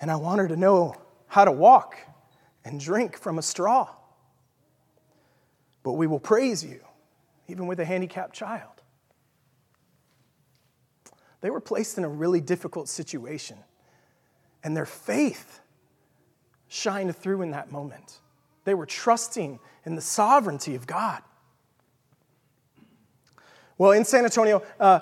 And 0.00 0.10
I 0.10 0.16
want 0.16 0.40
her 0.40 0.48
to 0.48 0.56
know 0.56 0.94
how 1.32 1.46
to 1.46 1.50
walk 1.50 1.96
and 2.62 2.78
drink 2.78 3.16
from 3.16 3.38
a 3.38 3.42
straw. 3.42 3.88
But 5.82 5.92
we 5.92 6.06
will 6.06 6.20
praise 6.20 6.62
you, 6.62 6.80
even 7.48 7.66
with 7.66 7.80
a 7.80 7.86
handicapped 7.86 8.34
child. 8.34 8.82
They 11.40 11.48
were 11.48 11.62
placed 11.62 11.96
in 11.96 12.04
a 12.04 12.08
really 12.08 12.42
difficult 12.42 12.86
situation, 12.86 13.56
and 14.62 14.76
their 14.76 14.84
faith 14.84 15.60
shined 16.68 17.16
through 17.16 17.40
in 17.40 17.52
that 17.52 17.72
moment. 17.72 18.20
They 18.64 18.74
were 18.74 18.84
trusting 18.84 19.58
in 19.86 19.94
the 19.94 20.02
sovereignty 20.02 20.74
of 20.74 20.86
God. 20.86 21.22
Well, 23.78 23.92
in 23.92 24.04
San 24.04 24.24
Antonio, 24.24 24.62
uh, 24.78 25.00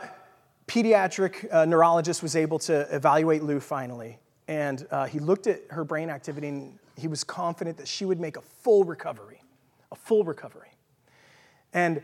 pediatric 0.69 1.53
uh, 1.53 1.65
neurologist 1.65 2.23
was 2.23 2.37
able 2.37 2.61
to 2.61 2.83
evaluate 2.95 3.43
Lou 3.43 3.59
finally, 3.59 4.20
and 4.51 4.85
uh, 4.91 5.07
he 5.07 5.21
looked 5.21 5.47
at 5.47 5.61
her 5.71 5.85
brain 5.85 6.11
activity 6.11 6.49
and 6.49 6.77
he 6.97 7.07
was 7.07 7.23
confident 7.23 7.77
that 7.77 7.87
she 7.87 8.05
would 8.05 8.19
make 8.19 8.37
a 8.37 8.41
full 8.41 8.83
recovery, 8.83 9.41
a 9.93 9.95
full 9.95 10.25
recovery. 10.25 10.73
And 11.73 12.03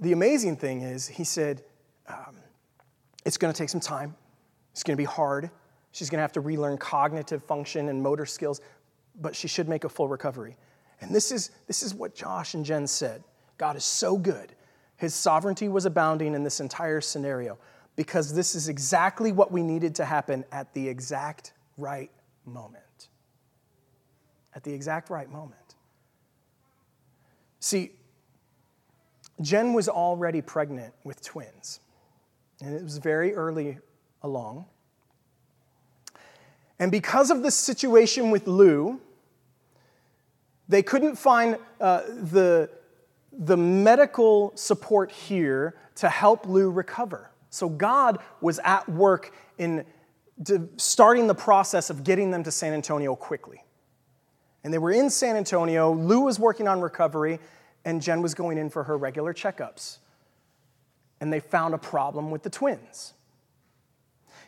the 0.00 0.12
amazing 0.12 0.56
thing 0.56 0.80
is, 0.80 1.06
he 1.06 1.24
said, 1.24 1.62
um, 2.08 2.36
it's 3.26 3.36
going 3.36 3.52
to 3.52 3.58
take 3.58 3.68
some 3.68 3.82
time. 3.82 4.16
It's 4.72 4.82
going 4.82 4.96
to 4.96 5.00
be 5.00 5.04
hard. 5.04 5.50
She's 5.92 6.08
going 6.08 6.20
to 6.20 6.22
have 6.22 6.32
to 6.32 6.40
relearn 6.40 6.78
cognitive 6.78 7.44
function 7.44 7.90
and 7.90 8.02
motor 8.02 8.24
skills, 8.24 8.62
but 9.20 9.36
she 9.36 9.46
should 9.46 9.68
make 9.68 9.84
a 9.84 9.90
full 9.90 10.08
recovery. 10.08 10.56
And 11.02 11.14
this 11.14 11.30
is, 11.30 11.50
this 11.66 11.82
is 11.82 11.94
what 11.94 12.14
Josh 12.14 12.54
and 12.54 12.64
Jen 12.64 12.86
said 12.86 13.22
God 13.58 13.76
is 13.76 13.84
so 13.84 14.16
good. 14.16 14.54
His 14.96 15.14
sovereignty 15.14 15.68
was 15.68 15.84
abounding 15.84 16.34
in 16.34 16.44
this 16.44 16.60
entire 16.60 17.02
scenario 17.02 17.58
because 17.96 18.34
this 18.34 18.54
is 18.54 18.68
exactly 18.68 19.32
what 19.32 19.52
we 19.52 19.62
needed 19.62 19.94
to 19.96 20.04
happen 20.04 20.44
at 20.50 20.72
the 20.74 20.88
exact 20.88 21.52
right 21.76 22.10
moment. 22.46 23.08
At 24.54 24.64
the 24.64 24.72
exact 24.72 25.10
right 25.10 25.30
moment. 25.30 25.76
See, 27.60 27.92
Jen 29.40 29.72
was 29.72 29.88
already 29.88 30.40
pregnant 30.40 30.94
with 31.04 31.22
twins 31.22 31.80
and 32.62 32.74
it 32.74 32.82
was 32.82 32.98
very 32.98 33.34
early 33.34 33.78
along. 34.22 34.66
And 36.78 36.90
because 36.90 37.30
of 37.30 37.42
the 37.42 37.50
situation 37.50 38.30
with 38.30 38.46
Lou, 38.46 39.00
they 40.68 40.82
couldn't 40.82 41.16
find 41.16 41.58
uh, 41.80 42.02
the, 42.08 42.70
the 43.32 43.56
medical 43.56 44.52
support 44.56 45.10
here 45.10 45.74
to 45.96 46.08
help 46.08 46.46
Lou 46.46 46.70
recover. 46.70 47.31
So 47.52 47.68
God 47.68 48.18
was 48.40 48.58
at 48.64 48.88
work 48.88 49.32
in 49.58 49.84
starting 50.76 51.28
the 51.28 51.34
process 51.34 51.88
of 51.88 52.02
getting 52.02 52.32
them 52.32 52.42
to 52.42 52.50
San 52.50 52.72
Antonio 52.72 53.14
quickly. 53.14 53.62
And 54.64 54.74
they 54.74 54.78
were 54.78 54.90
in 54.90 55.08
San 55.08 55.36
Antonio. 55.36 55.92
Lou 55.92 56.22
was 56.22 56.40
working 56.40 56.66
on 56.66 56.80
recovery, 56.80 57.38
and 57.84 58.02
Jen 58.02 58.22
was 58.22 58.34
going 58.34 58.58
in 58.58 58.70
for 58.70 58.82
her 58.84 58.98
regular 58.98 59.32
checkups 59.32 59.98
and 61.22 61.32
they 61.32 61.38
found 61.38 61.72
a 61.72 61.78
problem 61.78 62.32
with 62.32 62.42
the 62.42 62.50
twins. 62.50 63.14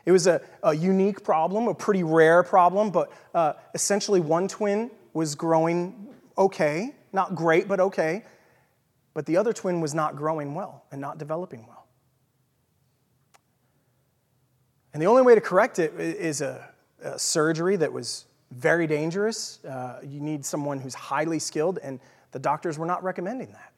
It 0.05 0.11
was 0.11 0.27
a, 0.27 0.41
a 0.65 0.75
unique 0.75 1.23
problem, 1.23 1.69
a 1.69 1.75
pretty 1.75 2.03
rare 2.03 2.43
problem, 2.43 2.91
but 2.91 3.13
uh, 3.33 3.53
essentially 3.75 4.19
one 4.19 4.49
twin 4.49 4.91
was 5.13 5.37
growing 5.37 6.09
okay, 6.37 6.93
not 7.13 7.37
great, 7.37 7.69
but 7.69 7.79
okay, 7.79 8.25
but 9.15 9.25
the 9.25 9.37
other 9.37 9.53
twin 9.53 9.81
was 9.81 9.95
not 9.95 10.17
growing 10.17 10.57
well 10.57 10.83
and 10.91 11.01
not 11.01 11.17
developing 11.17 11.65
well. 11.69 11.74
And 14.95 15.03
the 15.03 15.07
only 15.07 15.21
way 15.21 15.35
to 15.35 15.41
correct 15.43 15.79
it 15.79 15.93
is 15.99 16.41
a, 16.41 16.67
a 17.03 17.19
surgery 17.19 17.77
that 17.77 17.93
was 17.93 18.25
very 18.53 18.87
dangerous. 18.87 19.63
Uh, 19.63 20.01
you 20.03 20.21
need 20.21 20.47
someone 20.47 20.81
who's 20.81 20.95
highly 20.95 21.39
skilled, 21.39 21.79
and 21.83 22.01
the 22.33 22.39
doctors 22.39 22.79
were 22.79 22.87
not 22.87 23.05
recommending 23.05 23.53
that. 23.53 23.73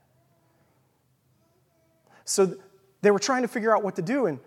So 2.25 2.55
they 3.03 3.11
were 3.11 3.19
trying 3.19 3.43
to 3.43 3.49
figure 3.49 3.75
out 3.75 3.83
what 3.83 3.97
to 3.97 4.03
do. 4.03 4.27
And 4.27 4.39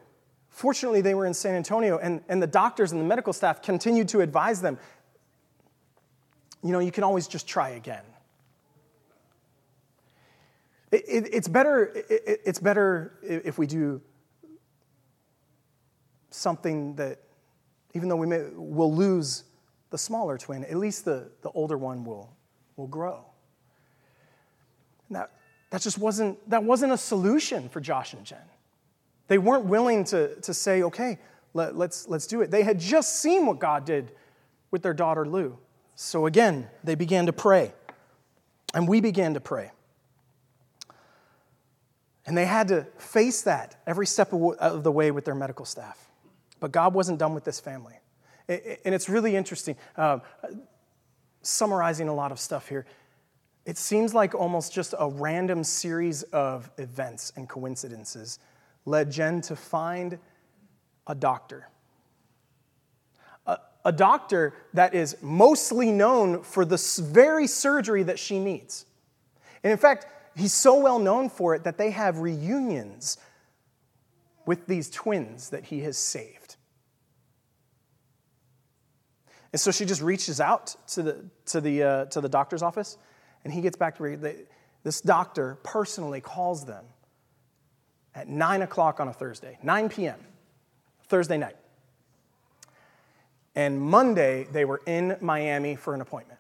fortunately, 0.50 1.02
they 1.02 1.16
were 1.16 1.26
in 1.26 1.34
San 1.34 1.56
Antonio, 1.56 1.98
and, 1.98 2.22
and 2.30 2.42
the 2.42 2.48
doctors 2.48 2.94
and 2.94 3.02
the 3.02 3.06
medical 3.06 3.34
staff 3.34 3.62
continued 3.62 4.08
to 4.10 4.22
advise 4.22 4.62
them 4.62 4.78
you 6.64 6.72
know, 6.72 6.80
you 6.80 6.92
can 6.92 7.04
always 7.04 7.28
just 7.28 7.48
try 7.48 7.70
again. 7.70 8.04
It, 10.92 11.04
it, 11.08 11.30
it's, 11.34 11.48
better, 11.48 11.86
it, 12.10 12.42
it's 12.46 12.60
better 12.60 13.14
if 13.22 13.58
we 13.58 13.68
do 13.68 14.02
something 16.30 16.96
that, 16.96 17.20
even 17.94 18.10
though 18.10 18.16
we 18.16 18.28
may, 18.28 18.44
will 18.54 18.94
lose 18.94 19.44
the 19.90 19.98
smaller 19.98 20.38
twin, 20.38 20.64
at 20.66 20.78
least 20.78 21.06
the, 21.06 21.30
the 21.42 21.50
older 21.50 21.78
one 21.78 22.04
will, 22.04 22.36
will 22.76 22.88
grow. 22.88 23.26
And 25.08 25.16
that, 25.16 25.32
that 25.72 25.82
just 25.82 25.98
wasn't, 25.98 26.50
that 26.50 26.64
wasn't 26.64 26.94
a 26.94 26.98
solution 26.98 27.70
for 27.70 27.82
Josh 27.82 28.14
and 28.14 28.26
Jen. 28.26 28.38
They 29.28 29.38
weren't 29.38 29.66
willing 29.66 30.04
to, 30.06 30.36
to 30.42 30.54
say, 30.54 30.84
okay, 30.84 31.20
let, 31.54 31.76
let's, 31.76 32.08
let's 32.08 32.28
do 32.28 32.42
it. 32.42 32.52
They 32.52 32.64
had 32.64 32.80
just 32.80 33.20
seen 33.20 33.46
what 33.46 33.60
God 33.60 33.86
did 33.86 34.12
with 34.72 34.82
their 34.82 34.94
daughter 34.94 35.26
Lou. 35.28 35.58
So 35.96 36.26
again, 36.26 36.68
they 36.84 36.96
began 36.96 37.26
to 37.26 37.34
pray. 37.34 37.74
And 38.74 38.88
we 38.88 39.02
began 39.02 39.34
to 39.34 39.40
pray. 39.40 39.72
And 42.26 42.38
they 42.38 42.46
had 42.46 42.68
to 42.68 42.86
face 42.98 43.42
that 43.44 43.82
every 43.88 44.06
step 44.06 44.32
of 44.32 44.84
the 44.84 44.92
way 44.92 45.10
with 45.10 45.26
their 45.26 45.34
medical 45.34 45.66
staff. 45.66 46.09
But 46.60 46.72
God 46.72 46.94
wasn't 46.94 47.20
done 47.20 47.34
with 47.34 47.44
this 47.44 47.60
family. 47.60 47.96
And 48.48 48.96
it's 48.96 49.10
really 49.10 49.36
interesting, 49.36 49.76
uh, 49.96 50.20
summarizing 51.42 52.10
a 52.10 52.14
lot 52.14 52.32
of 52.32 52.40
stuff 52.40 52.68
here. 52.68 52.86
It 53.66 53.78
seems 53.78 54.14
like 54.14 54.34
almost 54.34 54.74
just 54.74 54.96
a 54.98 55.08
random 55.08 55.64
series 55.64 56.24
of 56.24 56.72
events 56.78 57.32
and 57.36 57.48
coincidences 57.48 58.40
led 58.86 59.12
Jen 59.12 59.42
to 59.42 59.56
find 59.56 60.18
a 61.06 61.14
doctor. 61.14 61.70
A, 63.46 63.60
a 63.86 63.92
doctor 63.92 64.54
that 64.74 64.96
is 64.96 65.18
mostly 65.22 65.92
known 65.92 66.42
for 66.42 66.66
the 66.66 66.82
very 67.04 67.46
surgery 67.46 68.04
that 68.04 68.18
she 68.18 68.40
needs. 68.40 68.86
And 69.64 69.72
in 69.72 69.78
fact, 69.78 70.08
he's 70.36 70.54
so 70.54 70.80
well 70.80 70.98
known 70.98 71.30
for 71.30 71.54
it 71.54 71.64
that 71.66 71.78
they 71.78 71.92
have 71.92 72.20
reunions 72.20 73.18
with 74.46 74.66
these 74.66 74.90
twins 74.90 75.50
that 75.52 75.66
he 75.66 75.82
has 75.82 75.98
saved. 75.98 76.39
And 79.52 79.60
so 79.60 79.72
she 79.72 79.86
just 79.86 80.02
reaches 80.02 80.40
out 80.40 80.76
to 80.90 81.04
the, 81.04 81.26
to 81.48 81.62
the, 81.62 81.84
uh, 81.84 82.06
to 82.06 82.22
the 82.22 82.30
doctor's 82.30 82.62
office 82.62 82.98
and 83.44 83.54
he 83.54 83.62
gets 83.62 83.78
back 83.78 83.96
to 83.98 84.04
where 84.04 84.36
this 84.84 85.02
doctor 85.02 85.58
personally 85.64 86.22
calls 86.22 86.66
them 86.66 86.86
at 88.16 88.28
9 88.28 88.62
o'clock 88.62 89.00
on 89.00 89.08
a 89.08 89.14
Thursday, 89.14 89.58
9 89.64 89.90
p.m., 89.90 90.20
Thursday 91.08 91.38
night. 91.38 91.56
And 93.56 93.82
Monday, 93.82 94.46
they 94.52 94.66
were 94.66 94.82
in 94.86 95.18
Miami 95.22 95.76
for 95.76 95.94
an 95.94 96.02
appointment. 96.02 96.40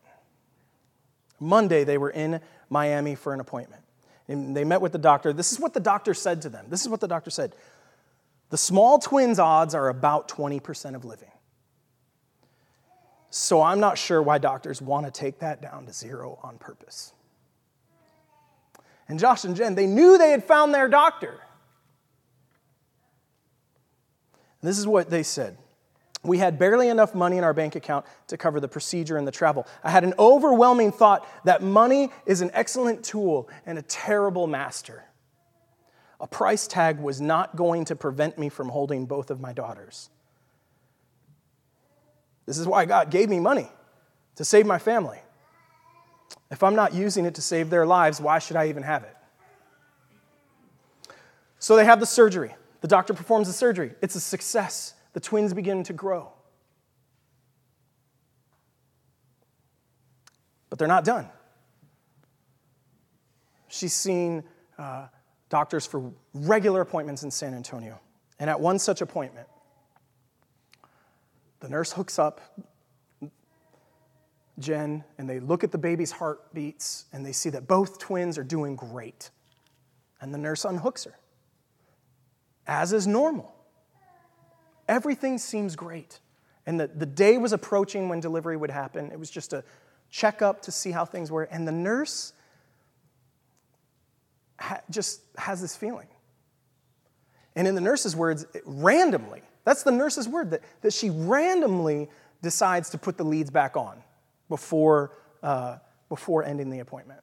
Monday, 1.39 1.83
they 1.83 1.97
were 1.97 2.09
in 2.09 2.39
Miami 2.69 3.15
for 3.15 3.33
an 3.33 3.39
appointment. 3.39 3.81
And 4.27 4.55
they 4.55 4.63
met 4.63 4.81
with 4.81 4.91
the 4.91 4.99
doctor. 4.99 5.33
This 5.33 5.51
is 5.51 5.59
what 5.59 5.73
the 5.73 5.79
doctor 5.79 6.13
said 6.13 6.43
to 6.43 6.49
them. 6.49 6.65
This 6.69 6.81
is 6.81 6.89
what 6.89 6.99
the 6.99 7.07
doctor 7.07 7.31
said 7.31 7.55
The 8.51 8.57
small 8.57 8.99
twins' 8.99 9.39
odds 9.39 9.73
are 9.73 9.89
about 9.89 10.27
20% 10.27 10.95
of 10.95 11.05
living. 11.05 11.31
So 13.29 13.61
I'm 13.61 13.79
not 13.79 13.97
sure 13.97 14.21
why 14.21 14.39
doctors 14.39 14.81
want 14.81 15.05
to 15.05 15.11
take 15.11 15.39
that 15.39 15.61
down 15.61 15.85
to 15.85 15.93
zero 15.93 16.39
on 16.41 16.57
purpose. 16.57 17.13
And 19.07 19.19
Josh 19.19 19.43
and 19.43 19.55
Jen, 19.55 19.75
they 19.75 19.87
knew 19.87 20.17
they 20.17 20.31
had 20.31 20.43
found 20.43 20.73
their 20.73 20.87
doctor. 20.87 21.39
This 24.61 24.77
is 24.77 24.85
what 24.85 25.09
they 25.09 25.23
said 25.23 25.57
We 26.23 26.37
had 26.37 26.59
barely 26.59 26.89
enough 26.89 27.15
money 27.15 27.37
in 27.37 27.43
our 27.43 27.53
bank 27.53 27.75
account 27.75 28.05
to 28.27 28.37
cover 28.37 28.59
the 28.59 28.67
procedure 28.67 29.17
and 29.17 29.25
the 29.25 29.31
travel. 29.31 29.65
I 29.83 29.89
had 29.89 30.03
an 30.03 30.13
overwhelming 30.19 30.91
thought 30.91 31.27
that 31.45 31.63
money 31.63 32.11
is 32.25 32.41
an 32.41 32.51
excellent 32.53 33.03
tool 33.03 33.49
and 33.65 33.77
a 33.77 33.83
terrible 33.83 34.47
master. 34.47 35.05
A 36.19 36.27
price 36.27 36.67
tag 36.67 36.99
was 36.99 37.21
not 37.21 37.55
going 37.55 37.85
to 37.85 37.95
prevent 37.95 38.37
me 38.37 38.49
from 38.49 38.69
holding 38.69 39.05
both 39.05 39.31
of 39.31 39.39
my 39.39 39.53
daughters. 39.53 40.09
This 42.49 42.57
is 42.57 42.65
why 42.65 42.85
God 42.85 43.11
gave 43.11 43.29
me 43.29 43.39
money 43.39 43.67
to 44.37 44.43
save 44.43 44.65
my 44.65 44.79
family. 44.79 45.19
If 46.49 46.63
I'm 46.63 46.73
not 46.73 46.95
using 46.95 47.25
it 47.25 47.35
to 47.35 47.43
save 47.43 47.69
their 47.69 47.85
lives, 47.85 48.19
why 48.19 48.39
should 48.39 48.55
I 48.55 48.69
even 48.69 48.81
have 48.81 49.03
it? 49.03 49.15
So 51.59 51.75
they 51.75 51.85
have 51.85 51.99
the 51.99 52.07
surgery. 52.07 52.55
The 52.81 52.87
doctor 52.87 53.13
performs 53.13 53.45
the 53.45 53.53
surgery. 53.53 53.91
It's 54.01 54.15
a 54.15 54.19
success. 54.19 54.95
The 55.13 55.19
twins 55.19 55.53
begin 55.53 55.83
to 55.83 55.93
grow. 55.93 56.33
But 60.71 60.79
they're 60.79 60.87
not 60.87 61.05
done. 61.05 61.29
She's 63.67 63.93
seen 63.93 64.43
uh, 64.79 65.05
doctors 65.49 65.85
for 65.85 66.11
regular 66.33 66.81
appointments 66.81 67.21
in 67.21 67.29
San 67.29 67.53
Antonio. 67.53 67.99
And 68.39 68.49
at 68.49 68.59
one 68.59 68.79
such 68.79 69.01
appointment, 69.01 69.45
the 71.59 71.69
nurse 71.69 71.91
hooks 71.91 72.17
up 72.19 72.41
Jen 74.59 75.03
and 75.17 75.29
they 75.29 75.39
look 75.39 75.63
at 75.63 75.71
the 75.71 75.77
baby's 75.77 76.11
heartbeats 76.11 77.05
and 77.13 77.25
they 77.25 77.31
see 77.31 77.49
that 77.49 77.67
both 77.67 77.97
twins 77.97 78.37
are 78.37 78.43
doing 78.43 78.75
great. 78.75 79.29
And 80.21 80.33
the 80.33 80.37
nurse 80.37 80.65
unhooks 80.65 81.05
her, 81.05 81.17
as 82.67 82.91
is 82.91 83.07
normal. 83.07 83.55
Everything 84.87 85.37
seems 85.37 85.75
great. 85.75 86.19
And 86.65 86.79
the, 86.79 86.87
the 86.87 87.05
day 87.05 87.37
was 87.37 87.53
approaching 87.53 88.09
when 88.09 88.19
delivery 88.19 88.57
would 88.57 88.69
happen. 88.69 89.11
It 89.11 89.19
was 89.19 89.29
just 89.29 89.53
a 89.53 89.63
checkup 90.09 90.61
to 90.63 90.71
see 90.71 90.91
how 90.91 91.05
things 91.05 91.31
were. 91.31 91.43
And 91.43 91.67
the 91.67 91.71
nurse 91.71 92.33
ha- 94.59 94.81
just 94.89 95.21
has 95.37 95.61
this 95.61 95.75
feeling. 95.75 96.07
And 97.55 97.67
in 97.67 97.75
the 97.75 97.81
nurse's 97.81 98.15
words, 98.15 98.45
randomly, 98.65 99.41
that's 99.69 99.83
the 99.83 99.91
nurse's 99.91 100.27
word, 100.27 100.49
that, 100.49 100.61
that 100.81 100.93
she 100.93 101.11
randomly 101.11 102.09
decides 102.41 102.89
to 102.89 102.97
put 102.97 103.17
the 103.17 103.23
leads 103.23 103.51
back 103.51 103.77
on 103.77 104.01
before, 104.49 105.11
uh, 105.43 105.77
before 106.09 106.43
ending 106.43 106.71
the 106.71 106.79
appointment. 106.79 107.19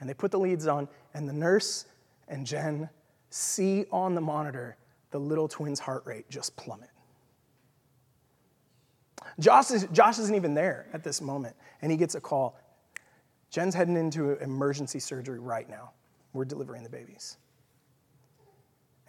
And 0.00 0.08
they 0.08 0.14
put 0.14 0.30
the 0.30 0.38
leads 0.38 0.66
on, 0.66 0.88
and 1.12 1.28
the 1.28 1.34
nurse 1.34 1.84
and 2.28 2.46
Jen 2.46 2.88
see 3.28 3.84
on 3.92 4.14
the 4.14 4.22
monitor 4.22 4.78
the 5.10 5.20
little 5.20 5.46
twin's 5.46 5.78
heart 5.78 6.06
rate 6.06 6.30
just 6.30 6.56
plummet. 6.56 6.88
Josh, 9.38 9.70
is, 9.70 9.86
Josh 9.92 10.18
isn't 10.18 10.34
even 10.34 10.54
there 10.54 10.86
at 10.94 11.04
this 11.04 11.20
moment, 11.20 11.54
and 11.82 11.92
he 11.92 11.98
gets 11.98 12.14
a 12.14 12.22
call. 12.22 12.58
Jen's 13.50 13.74
heading 13.74 13.98
into 13.98 14.38
emergency 14.38 14.98
surgery 14.98 15.38
right 15.38 15.68
now. 15.68 15.90
We're 16.32 16.46
delivering 16.46 16.84
the 16.84 16.88
babies. 16.88 17.36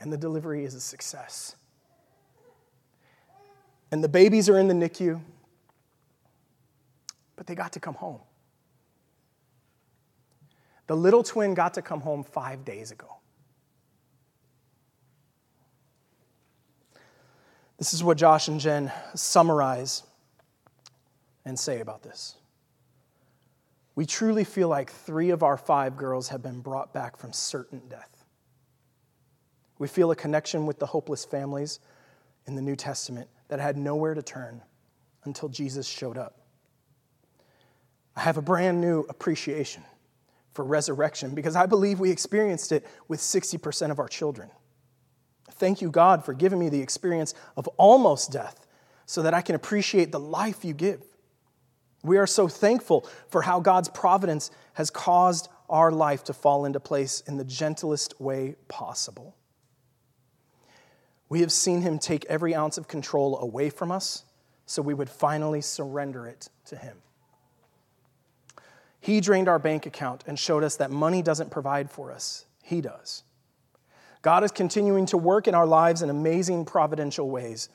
And 0.01 0.11
the 0.11 0.17
delivery 0.17 0.65
is 0.65 0.75
a 0.75 0.81
success. 0.81 1.55
And 3.93 4.03
the 4.03 4.09
babies 4.09 4.49
are 4.49 4.57
in 4.57 4.67
the 4.67 4.73
NICU, 4.73 5.21
but 7.35 7.45
they 7.45 7.53
got 7.53 7.73
to 7.73 7.79
come 7.79 7.93
home. 7.93 8.21
The 10.87 10.95
little 10.95 11.21
twin 11.21 11.53
got 11.53 11.75
to 11.75 11.83
come 11.83 12.01
home 12.01 12.23
five 12.23 12.65
days 12.65 12.89
ago. 12.89 13.17
This 17.77 17.93
is 17.93 18.03
what 18.03 18.17
Josh 18.17 18.47
and 18.47 18.59
Jen 18.59 18.91
summarize 19.13 20.01
and 21.45 21.59
say 21.59 21.79
about 21.79 22.01
this. 22.01 22.33
We 23.93 24.07
truly 24.07 24.43
feel 24.43 24.69
like 24.69 24.89
three 24.89 25.29
of 25.29 25.43
our 25.43 25.55
five 25.55 25.97
girls 25.97 26.29
have 26.29 26.41
been 26.41 26.61
brought 26.61 26.95
back 26.95 27.15
from 27.15 27.31
certain 27.31 27.83
death. 27.89 28.25
We 29.77 29.87
feel 29.87 30.09
a 30.09 30.15
connection 30.15 30.65
with 30.65 30.79
the 30.79 30.87
hopeless 30.87 31.25
families 31.25 31.79
in 32.47 32.55
the 32.55 32.61
New 32.63 32.75
Testament 32.75 33.29
that 33.53 33.59
had 33.59 33.77
nowhere 33.77 34.15
to 34.15 34.23
turn 34.23 34.63
until 35.25 35.47
Jesus 35.47 35.87
showed 35.87 36.17
up. 36.17 36.39
I 38.15 38.21
have 38.21 38.37
a 38.37 38.41
brand 38.41 38.81
new 38.81 39.01
appreciation 39.09 39.83
for 40.53 40.65
resurrection 40.65 41.35
because 41.35 41.55
I 41.55 41.67
believe 41.67 41.99
we 41.99 42.09
experienced 42.09 42.71
it 42.71 42.83
with 43.07 43.19
60% 43.19 43.91
of 43.91 43.99
our 43.99 44.07
children. 44.07 44.49
Thank 45.51 45.83
you, 45.83 45.91
God, 45.91 46.25
for 46.25 46.33
giving 46.33 46.57
me 46.57 46.69
the 46.69 46.81
experience 46.81 47.35
of 47.55 47.67
almost 47.77 48.31
death 48.31 48.65
so 49.05 49.21
that 49.21 49.35
I 49.35 49.41
can 49.41 49.53
appreciate 49.53 50.11
the 50.11 50.19
life 50.19 50.65
you 50.65 50.73
give. 50.73 51.03
We 52.01 52.17
are 52.17 52.25
so 52.25 52.47
thankful 52.47 53.07
for 53.27 53.43
how 53.43 53.59
God's 53.59 53.89
providence 53.89 54.49
has 54.73 54.89
caused 54.89 55.47
our 55.69 55.91
life 55.91 56.23
to 56.23 56.33
fall 56.33 56.65
into 56.65 56.79
place 56.79 57.21
in 57.27 57.37
the 57.37 57.45
gentlest 57.45 58.19
way 58.19 58.55
possible. 58.67 59.35
We 61.33 61.41
have 61.41 61.51
seen 61.51 61.81
Him 61.81 61.97
take 61.97 62.25
every 62.25 62.53
ounce 62.53 62.77
of 62.77 62.87
control 62.87 63.39
away 63.39 63.71
from 63.71 63.91
us 63.91 64.23
so 64.67 64.83
we 64.83 64.93
would 64.93 65.09
finally 65.09 65.61
surrender 65.61 66.27
it 66.27 66.47
to 66.65 66.75
Him. 66.75 66.97
He 68.99 69.19
drained 69.19 69.47
our 69.47 69.57
bank 69.57 69.87
account 69.87 70.23
and 70.27 70.37
showed 70.37 70.63
us 70.63 70.75
that 70.75 70.91
money 70.91 71.23
doesn't 71.23 71.49
provide 71.49 71.89
for 71.89 72.11
us, 72.11 72.45
He 72.61 72.81
does. 72.81 73.23
God 74.21 74.43
is 74.43 74.51
continuing 74.51 75.07
to 75.07 75.17
work 75.17 75.47
in 75.47 75.55
our 75.55 75.65
lives 75.65 76.03
in 76.03 76.11
amazing 76.11 76.65
providential 76.65 77.27
ways. 77.27 77.67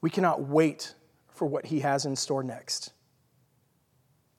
We 0.00 0.10
cannot 0.10 0.42
wait 0.42 0.96
for 1.28 1.46
what 1.46 1.66
He 1.66 1.78
has 1.78 2.04
in 2.04 2.16
store 2.16 2.42
next. 2.42 2.92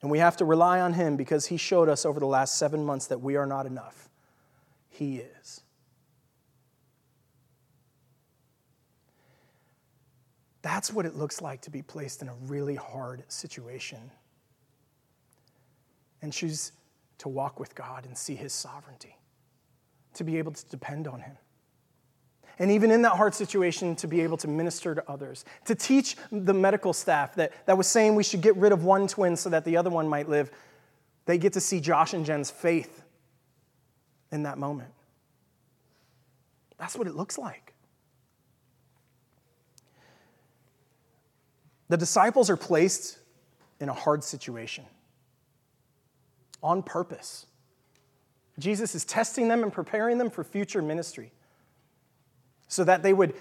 And 0.01 0.11
we 0.11 0.19
have 0.19 0.35
to 0.35 0.43
rely 0.43 0.81
on 0.81 0.95
Him 0.95 1.15
because 1.15 1.45
He 1.45 1.55
showed 1.55 1.87
us 1.87 2.05
over 2.05 2.19
the 2.19 2.25
last 2.25 2.57
seven 2.57 2.83
months 2.83 3.07
that 3.07 3.21
we 3.21 3.37
are 3.37 3.45
not 3.45 3.65
enough. 3.65 4.09
He 4.89 5.19
is. 5.19 5.61
That's 10.61 10.93
what 10.93 11.05
it 11.05 11.15
looks 11.15 11.41
like 11.41 11.61
to 11.61 11.71
be 11.71 11.81
placed 11.81 12.21
in 12.21 12.27
a 12.27 12.35
really 12.45 12.75
hard 12.75 13.23
situation 13.27 14.11
and 16.21 16.31
choose 16.31 16.71
to 17.19 17.29
walk 17.29 17.59
with 17.59 17.73
God 17.75 18.05
and 18.05 18.17
see 18.17 18.35
His 18.35 18.53
sovereignty, 18.53 19.17
to 20.13 20.23
be 20.23 20.37
able 20.37 20.51
to 20.51 20.65
depend 20.69 21.07
on 21.07 21.21
Him. 21.21 21.37
And 22.59 22.69
even 22.69 22.91
in 22.91 23.01
that 23.03 23.13
hard 23.13 23.33
situation, 23.33 23.95
to 23.95 24.07
be 24.07 24.21
able 24.21 24.37
to 24.37 24.47
minister 24.47 24.93
to 24.93 25.09
others, 25.09 25.45
to 25.65 25.73
teach 25.73 26.15
the 26.31 26.53
medical 26.53 26.93
staff 26.93 27.33
that, 27.35 27.53
that 27.65 27.75
was 27.75 27.87
saying 27.87 28.13
we 28.13 28.23
should 28.23 28.41
get 28.41 28.55
rid 28.55 28.71
of 28.71 28.83
one 28.83 29.07
twin 29.07 29.35
so 29.35 29.49
that 29.49 29.65
the 29.65 29.77
other 29.77 29.89
one 29.89 30.07
might 30.07 30.29
live, 30.29 30.51
they 31.25 31.39
get 31.39 31.53
to 31.53 31.61
see 31.61 31.79
Josh 31.79 32.13
and 32.13 32.23
Jen's 32.25 32.51
faith 32.51 33.03
in 34.31 34.43
that 34.43 34.59
moment. 34.59 34.91
That's 36.77 36.95
what 36.95 37.07
it 37.07 37.15
looks 37.15 37.37
like. 37.37 37.70
The 41.91 41.97
disciples 41.97 42.49
are 42.49 42.55
placed 42.55 43.17
in 43.81 43.89
a 43.89 43.93
hard 43.93 44.23
situation 44.23 44.85
on 46.63 46.83
purpose. 46.83 47.47
Jesus 48.57 48.95
is 48.95 49.03
testing 49.03 49.49
them 49.49 49.61
and 49.61 49.73
preparing 49.73 50.17
them 50.17 50.29
for 50.29 50.45
future 50.45 50.81
ministry 50.81 51.33
so 52.69 52.85
that 52.85 53.03
they 53.03 53.11
would 53.11 53.33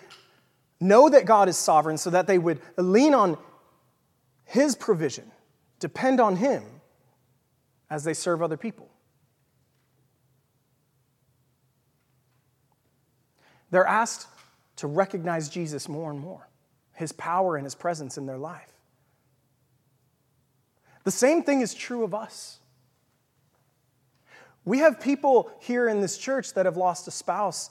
know 0.81 1.09
that 1.09 1.27
God 1.27 1.49
is 1.49 1.57
sovereign, 1.57 1.97
so 1.97 2.11
that 2.11 2.27
they 2.27 2.39
would 2.39 2.61
lean 2.77 3.15
on 3.15 3.39
His 4.47 4.75
provision, 4.75 5.31
depend 5.79 6.19
on 6.19 6.35
Him 6.35 6.65
as 7.89 8.03
they 8.03 8.15
serve 8.15 8.43
other 8.43 8.57
people. 8.57 8.91
They're 13.71 13.87
asked 13.87 14.27
to 14.79 14.89
recognize 14.89 15.49
Jesus 15.49 15.89
more 15.89 16.11
and 16.11 16.19
more, 16.19 16.50
His 17.01 17.13
power 17.13 17.57
and 17.57 17.65
His 17.65 17.75
presence 17.75 18.17
in 18.17 18.27
their 18.27 18.39
life. 18.39 18.73
The 21.05 21.11
same 21.11 21.43
thing 21.43 21.63
is 21.63 21.75
true 21.75 22.05
of 22.05 22.15
us. 22.15 22.61
We 24.65 24.79
have 24.79 25.01
people 25.01 25.51
here 25.61 25.89
in 25.89 26.01
this 26.01 26.19
church 26.19 26.55
that 26.55 26.67
have 26.67 26.77
lost 26.77 27.09
a 27.09 27.11
spouse 27.11 27.71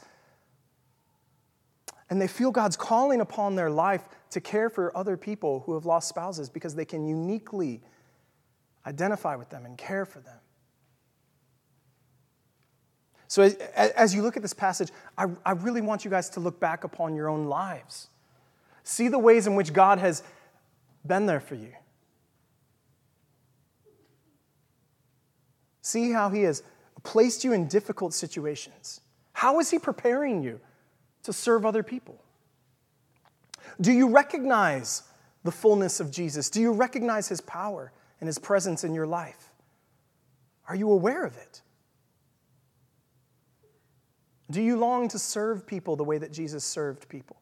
and 2.09 2.19
they 2.19 2.27
feel 2.27 2.49
God's 2.51 2.75
calling 2.75 3.21
upon 3.21 3.55
their 3.55 3.69
life 3.69 4.09
to 4.31 4.41
care 4.41 4.69
for 4.69 4.95
other 4.97 5.15
people 5.15 5.61
who 5.65 5.75
have 5.75 5.85
lost 5.85 6.09
spouses 6.09 6.49
because 6.49 6.73
they 6.73 6.85
can 6.85 7.05
uniquely 7.05 7.81
identify 8.85 9.35
with 9.35 9.49
them 9.49 9.65
and 9.65 9.77
care 9.77 10.05
for 10.05 10.19
them. 10.19 10.39
So, 13.27 13.43
as 13.75 14.15
you 14.15 14.23
look 14.23 14.37
at 14.37 14.41
this 14.41 14.55
passage, 14.55 14.89
I, 15.15 15.51
really 15.51 15.81
want 15.81 16.03
you 16.03 16.09
guys 16.09 16.31
to 16.31 16.39
look 16.39 16.59
back 16.59 16.83
upon 16.83 17.15
your 17.15 17.29
own 17.29 17.45
lives. 17.45 18.07
See 18.89 19.07
the 19.07 19.19
ways 19.19 19.45
in 19.45 19.53
which 19.53 19.71
God 19.71 19.99
has 19.99 20.23
been 21.05 21.27
there 21.27 21.39
for 21.39 21.53
you. 21.53 21.73
See 25.83 26.11
how 26.11 26.31
He 26.31 26.41
has 26.41 26.63
placed 27.03 27.43
you 27.43 27.53
in 27.53 27.67
difficult 27.67 28.15
situations? 28.15 29.01
How 29.33 29.59
is 29.59 29.69
He 29.69 29.77
preparing 29.77 30.41
you 30.41 30.59
to 31.21 31.31
serve 31.31 31.67
other 31.67 31.83
people? 31.83 32.19
Do 33.79 33.91
you 33.91 34.09
recognize 34.09 35.03
the 35.43 35.51
fullness 35.51 35.99
of 35.99 36.09
Jesus? 36.09 36.49
Do 36.49 36.59
you 36.59 36.71
recognize 36.71 37.27
his 37.27 37.41
power 37.41 37.91
and 38.19 38.27
his 38.27 38.39
presence 38.39 38.83
in 38.83 38.95
your 38.95 39.05
life? 39.05 39.51
Are 40.67 40.75
you 40.75 40.91
aware 40.91 41.25
of 41.25 41.37
it? 41.37 41.61
Do 44.49 44.63
you 44.63 44.77
long 44.77 45.09
to 45.09 45.19
serve 45.19 45.67
people 45.67 45.95
the 45.95 46.03
way 46.03 46.17
that 46.17 46.31
Jesus 46.31 46.63
served 46.63 47.07
people? 47.07 47.39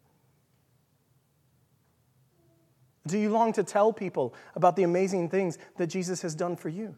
Do 3.08 3.18
you 3.18 3.30
long 3.30 3.54
to 3.54 3.64
tell 3.64 3.94
people 3.94 4.34
about 4.56 4.76
the 4.76 4.84
amazing 4.84 5.30
things 5.30 5.58
that 5.78 5.88
Jesus 5.88 6.22
has 6.22 6.36
done 6.36 6.56
for 6.56 6.70
you? 6.70 6.96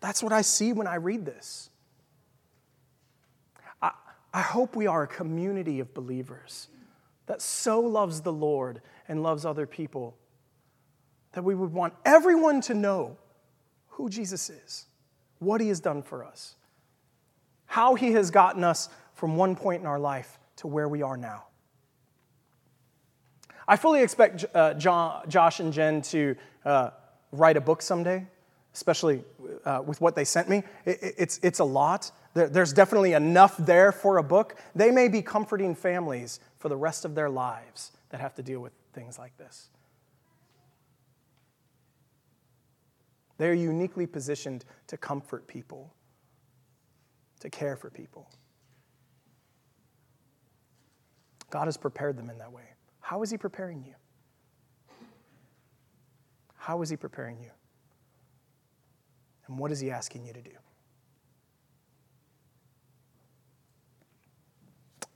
That's 0.00 0.22
what 0.22 0.32
I 0.32 0.42
see 0.42 0.74
when 0.74 0.86
I 0.86 0.96
read 0.96 1.24
this. 1.24 1.70
I, 3.80 3.92
I 4.34 4.42
hope 4.42 4.76
we 4.76 4.86
are 4.86 5.04
a 5.04 5.06
community 5.06 5.80
of 5.80 5.94
believers 5.94 6.68
that 7.26 7.40
so 7.40 7.80
loves 7.80 8.20
the 8.20 8.32
Lord 8.32 8.82
and 9.08 9.22
loves 9.22 9.46
other 9.46 9.66
people 9.66 10.14
that 11.32 11.42
we 11.42 11.54
would 11.54 11.72
want 11.72 11.94
everyone 12.04 12.60
to 12.62 12.74
know 12.74 13.16
who 13.88 14.10
Jesus 14.10 14.50
is, 14.50 14.86
what 15.38 15.60
he 15.60 15.68
has 15.68 15.80
done 15.80 16.02
for 16.02 16.22
us, 16.22 16.54
how 17.64 17.94
he 17.94 18.12
has 18.12 18.30
gotten 18.30 18.62
us 18.62 18.90
from 19.14 19.36
one 19.36 19.56
point 19.56 19.80
in 19.80 19.86
our 19.86 19.98
life 19.98 20.38
to 20.56 20.66
where 20.66 20.88
we 20.88 21.02
are 21.02 21.16
now. 21.16 21.44
I 23.66 23.76
fully 23.76 24.02
expect 24.02 24.44
uh, 24.54 24.74
Josh 24.74 25.60
and 25.60 25.72
Jen 25.72 26.02
to 26.02 26.36
uh, 26.64 26.90
write 27.32 27.56
a 27.56 27.60
book 27.60 27.80
someday 27.82 28.26
especially 28.74 29.22
uh, 29.64 29.82
with 29.86 30.00
what 30.00 30.14
they 30.16 30.24
sent 30.24 30.48
me. 30.48 30.62
It, 30.84 31.14
it's, 31.16 31.40
it's 31.42 31.60
a 31.60 31.64
lot. 31.64 32.10
There, 32.34 32.48
there's 32.48 32.72
definitely 32.72 33.12
enough 33.12 33.56
there 33.56 33.92
for 33.92 34.18
a 34.18 34.22
book. 34.22 34.56
They 34.74 34.90
may 34.90 35.08
be 35.08 35.22
comforting 35.22 35.74
families 35.74 36.40
for 36.58 36.68
the 36.68 36.76
rest 36.76 37.04
of 37.04 37.14
their 37.14 37.30
lives 37.30 37.92
that 38.10 38.20
have 38.20 38.34
to 38.34 38.42
deal 38.42 38.60
with 38.60 38.72
things 38.92 39.18
like 39.18 39.36
this. 39.38 39.68
They're 43.38 43.54
uniquely 43.54 44.06
positioned 44.06 44.64
to 44.88 44.96
comfort 44.96 45.46
people, 45.46 45.92
to 47.40 47.50
care 47.50 47.76
for 47.76 47.90
people. 47.90 48.28
God 51.54 51.68
has 51.68 51.76
prepared 51.76 52.16
them 52.16 52.30
in 52.30 52.38
that 52.38 52.50
way. 52.50 52.64
How 52.98 53.22
is 53.22 53.30
He 53.30 53.38
preparing 53.38 53.84
you? 53.84 53.94
How 56.56 56.82
is 56.82 56.90
He 56.90 56.96
preparing 56.96 57.38
you? 57.38 57.50
And 59.46 59.56
what 59.56 59.70
is 59.70 59.78
He 59.78 59.92
asking 59.92 60.26
you 60.26 60.32
to 60.32 60.42
do? 60.42 60.50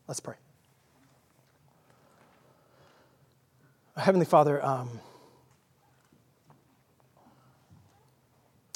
Let's 0.06 0.20
pray. 0.20 0.36
Heavenly 3.96 4.24
Father, 4.24 4.64
um, 4.64 5.00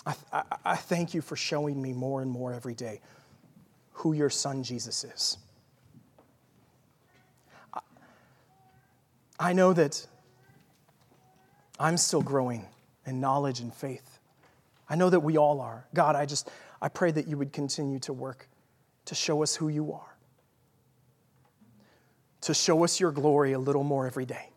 I, 0.05 0.15
I, 0.33 0.43
I 0.65 0.75
thank 0.75 1.15
you 1.15 1.21
for 1.21 1.37
showing 1.37 1.81
me 1.81 1.93
more 1.93 2.23
and 2.23 2.31
more 2.33 2.53
every 2.53 2.75
day 2.75 3.01
who 3.93 4.15
your 4.15 4.31
Son 4.31 4.65
Jesus 4.65 5.05
is. 5.05 5.39
I 9.43 9.55
know 9.55 9.73
that 9.73 10.07
I'm 11.77 11.97
still 11.97 12.23
growing 12.23 12.65
in 13.05 13.21
knowledge 13.21 13.59
and 13.59 13.75
faith. 13.75 14.21
I 14.89 14.95
know 14.95 15.11
that 15.11 15.19
we 15.19 15.37
all 15.37 15.61
are. 15.61 15.85
God, 15.93 16.15
I 16.15 16.27
just, 16.27 16.49
I 16.81 16.89
pray 16.89 17.11
that 17.11 17.27
you 17.27 17.37
would 17.37 17.53
continue 17.53 17.99
to 18.01 18.13
work 18.13 18.49
to 19.07 19.17
show 19.17 19.43
us 19.43 19.57
who 19.57 19.69
you 19.69 19.93
are, 19.95 20.17
to 22.43 22.55
show 22.55 22.85
us 22.85 23.01
your 23.01 23.11
glory 23.11 23.53
a 23.53 23.59
little 23.59 23.83
more 23.83 24.07
every 24.07 24.27
day. 24.27 24.51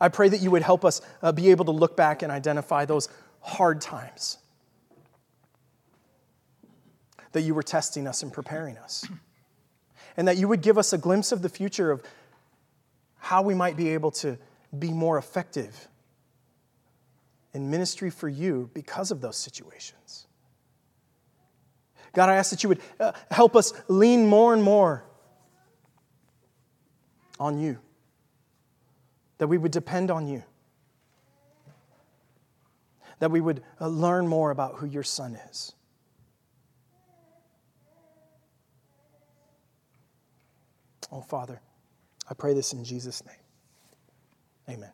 I 0.00 0.08
pray 0.08 0.28
that 0.28 0.40
you 0.40 0.52
would 0.52 0.62
help 0.62 0.84
us 0.84 1.00
uh, 1.20 1.32
be 1.32 1.50
able 1.50 1.64
to 1.64 1.72
look 1.72 1.96
back 1.96 2.22
and 2.22 2.30
identify 2.30 2.84
those 2.84 3.08
hard 3.40 3.80
times 3.80 4.38
that 7.32 7.40
you 7.40 7.54
were 7.54 7.64
testing 7.64 8.06
us 8.06 8.22
and 8.22 8.32
preparing 8.32 8.78
us. 8.78 9.04
And 10.16 10.28
that 10.28 10.36
you 10.36 10.48
would 10.48 10.62
give 10.62 10.78
us 10.78 10.92
a 10.92 10.98
glimpse 10.98 11.32
of 11.32 11.42
the 11.42 11.48
future 11.48 11.90
of 11.90 12.02
how 13.18 13.42
we 13.42 13.54
might 13.54 13.76
be 13.76 13.90
able 13.90 14.10
to 14.10 14.36
be 14.78 14.92
more 14.92 15.18
effective 15.18 15.88
in 17.54 17.70
ministry 17.70 18.10
for 18.10 18.28
you 18.28 18.70
because 18.74 19.10
of 19.10 19.20
those 19.20 19.36
situations. 19.36 20.26
God, 22.12 22.28
I 22.28 22.36
ask 22.36 22.50
that 22.50 22.62
you 22.62 22.68
would 22.68 22.80
uh, 23.00 23.12
help 23.30 23.56
us 23.56 23.72
lean 23.88 24.26
more 24.26 24.52
and 24.52 24.62
more 24.62 25.04
on 27.40 27.58
you, 27.58 27.78
that 29.38 29.46
we 29.48 29.58
would 29.58 29.72
depend 29.72 30.10
on 30.10 30.28
you, 30.28 30.42
that 33.18 33.30
we 33.30 33.40
would 33.40 33.62
uh, 33.80 33.88
learn 33.88 34.28
more 34.28 34.50
about 34.50 34.76
who 34.76 34.86
your 34.86 35.02
Son 35.02 35.38
is. 35.50 35.72
Oh, 41.12 41.20
Father, 41.20 41.60
I 42.28 42.34
pray 42.34 42.54
this 42.54 42.72
in 42.72 42.84
Jesus' 42.84 43.22
name. 43.26 43.36
Amen. 44.76 44.92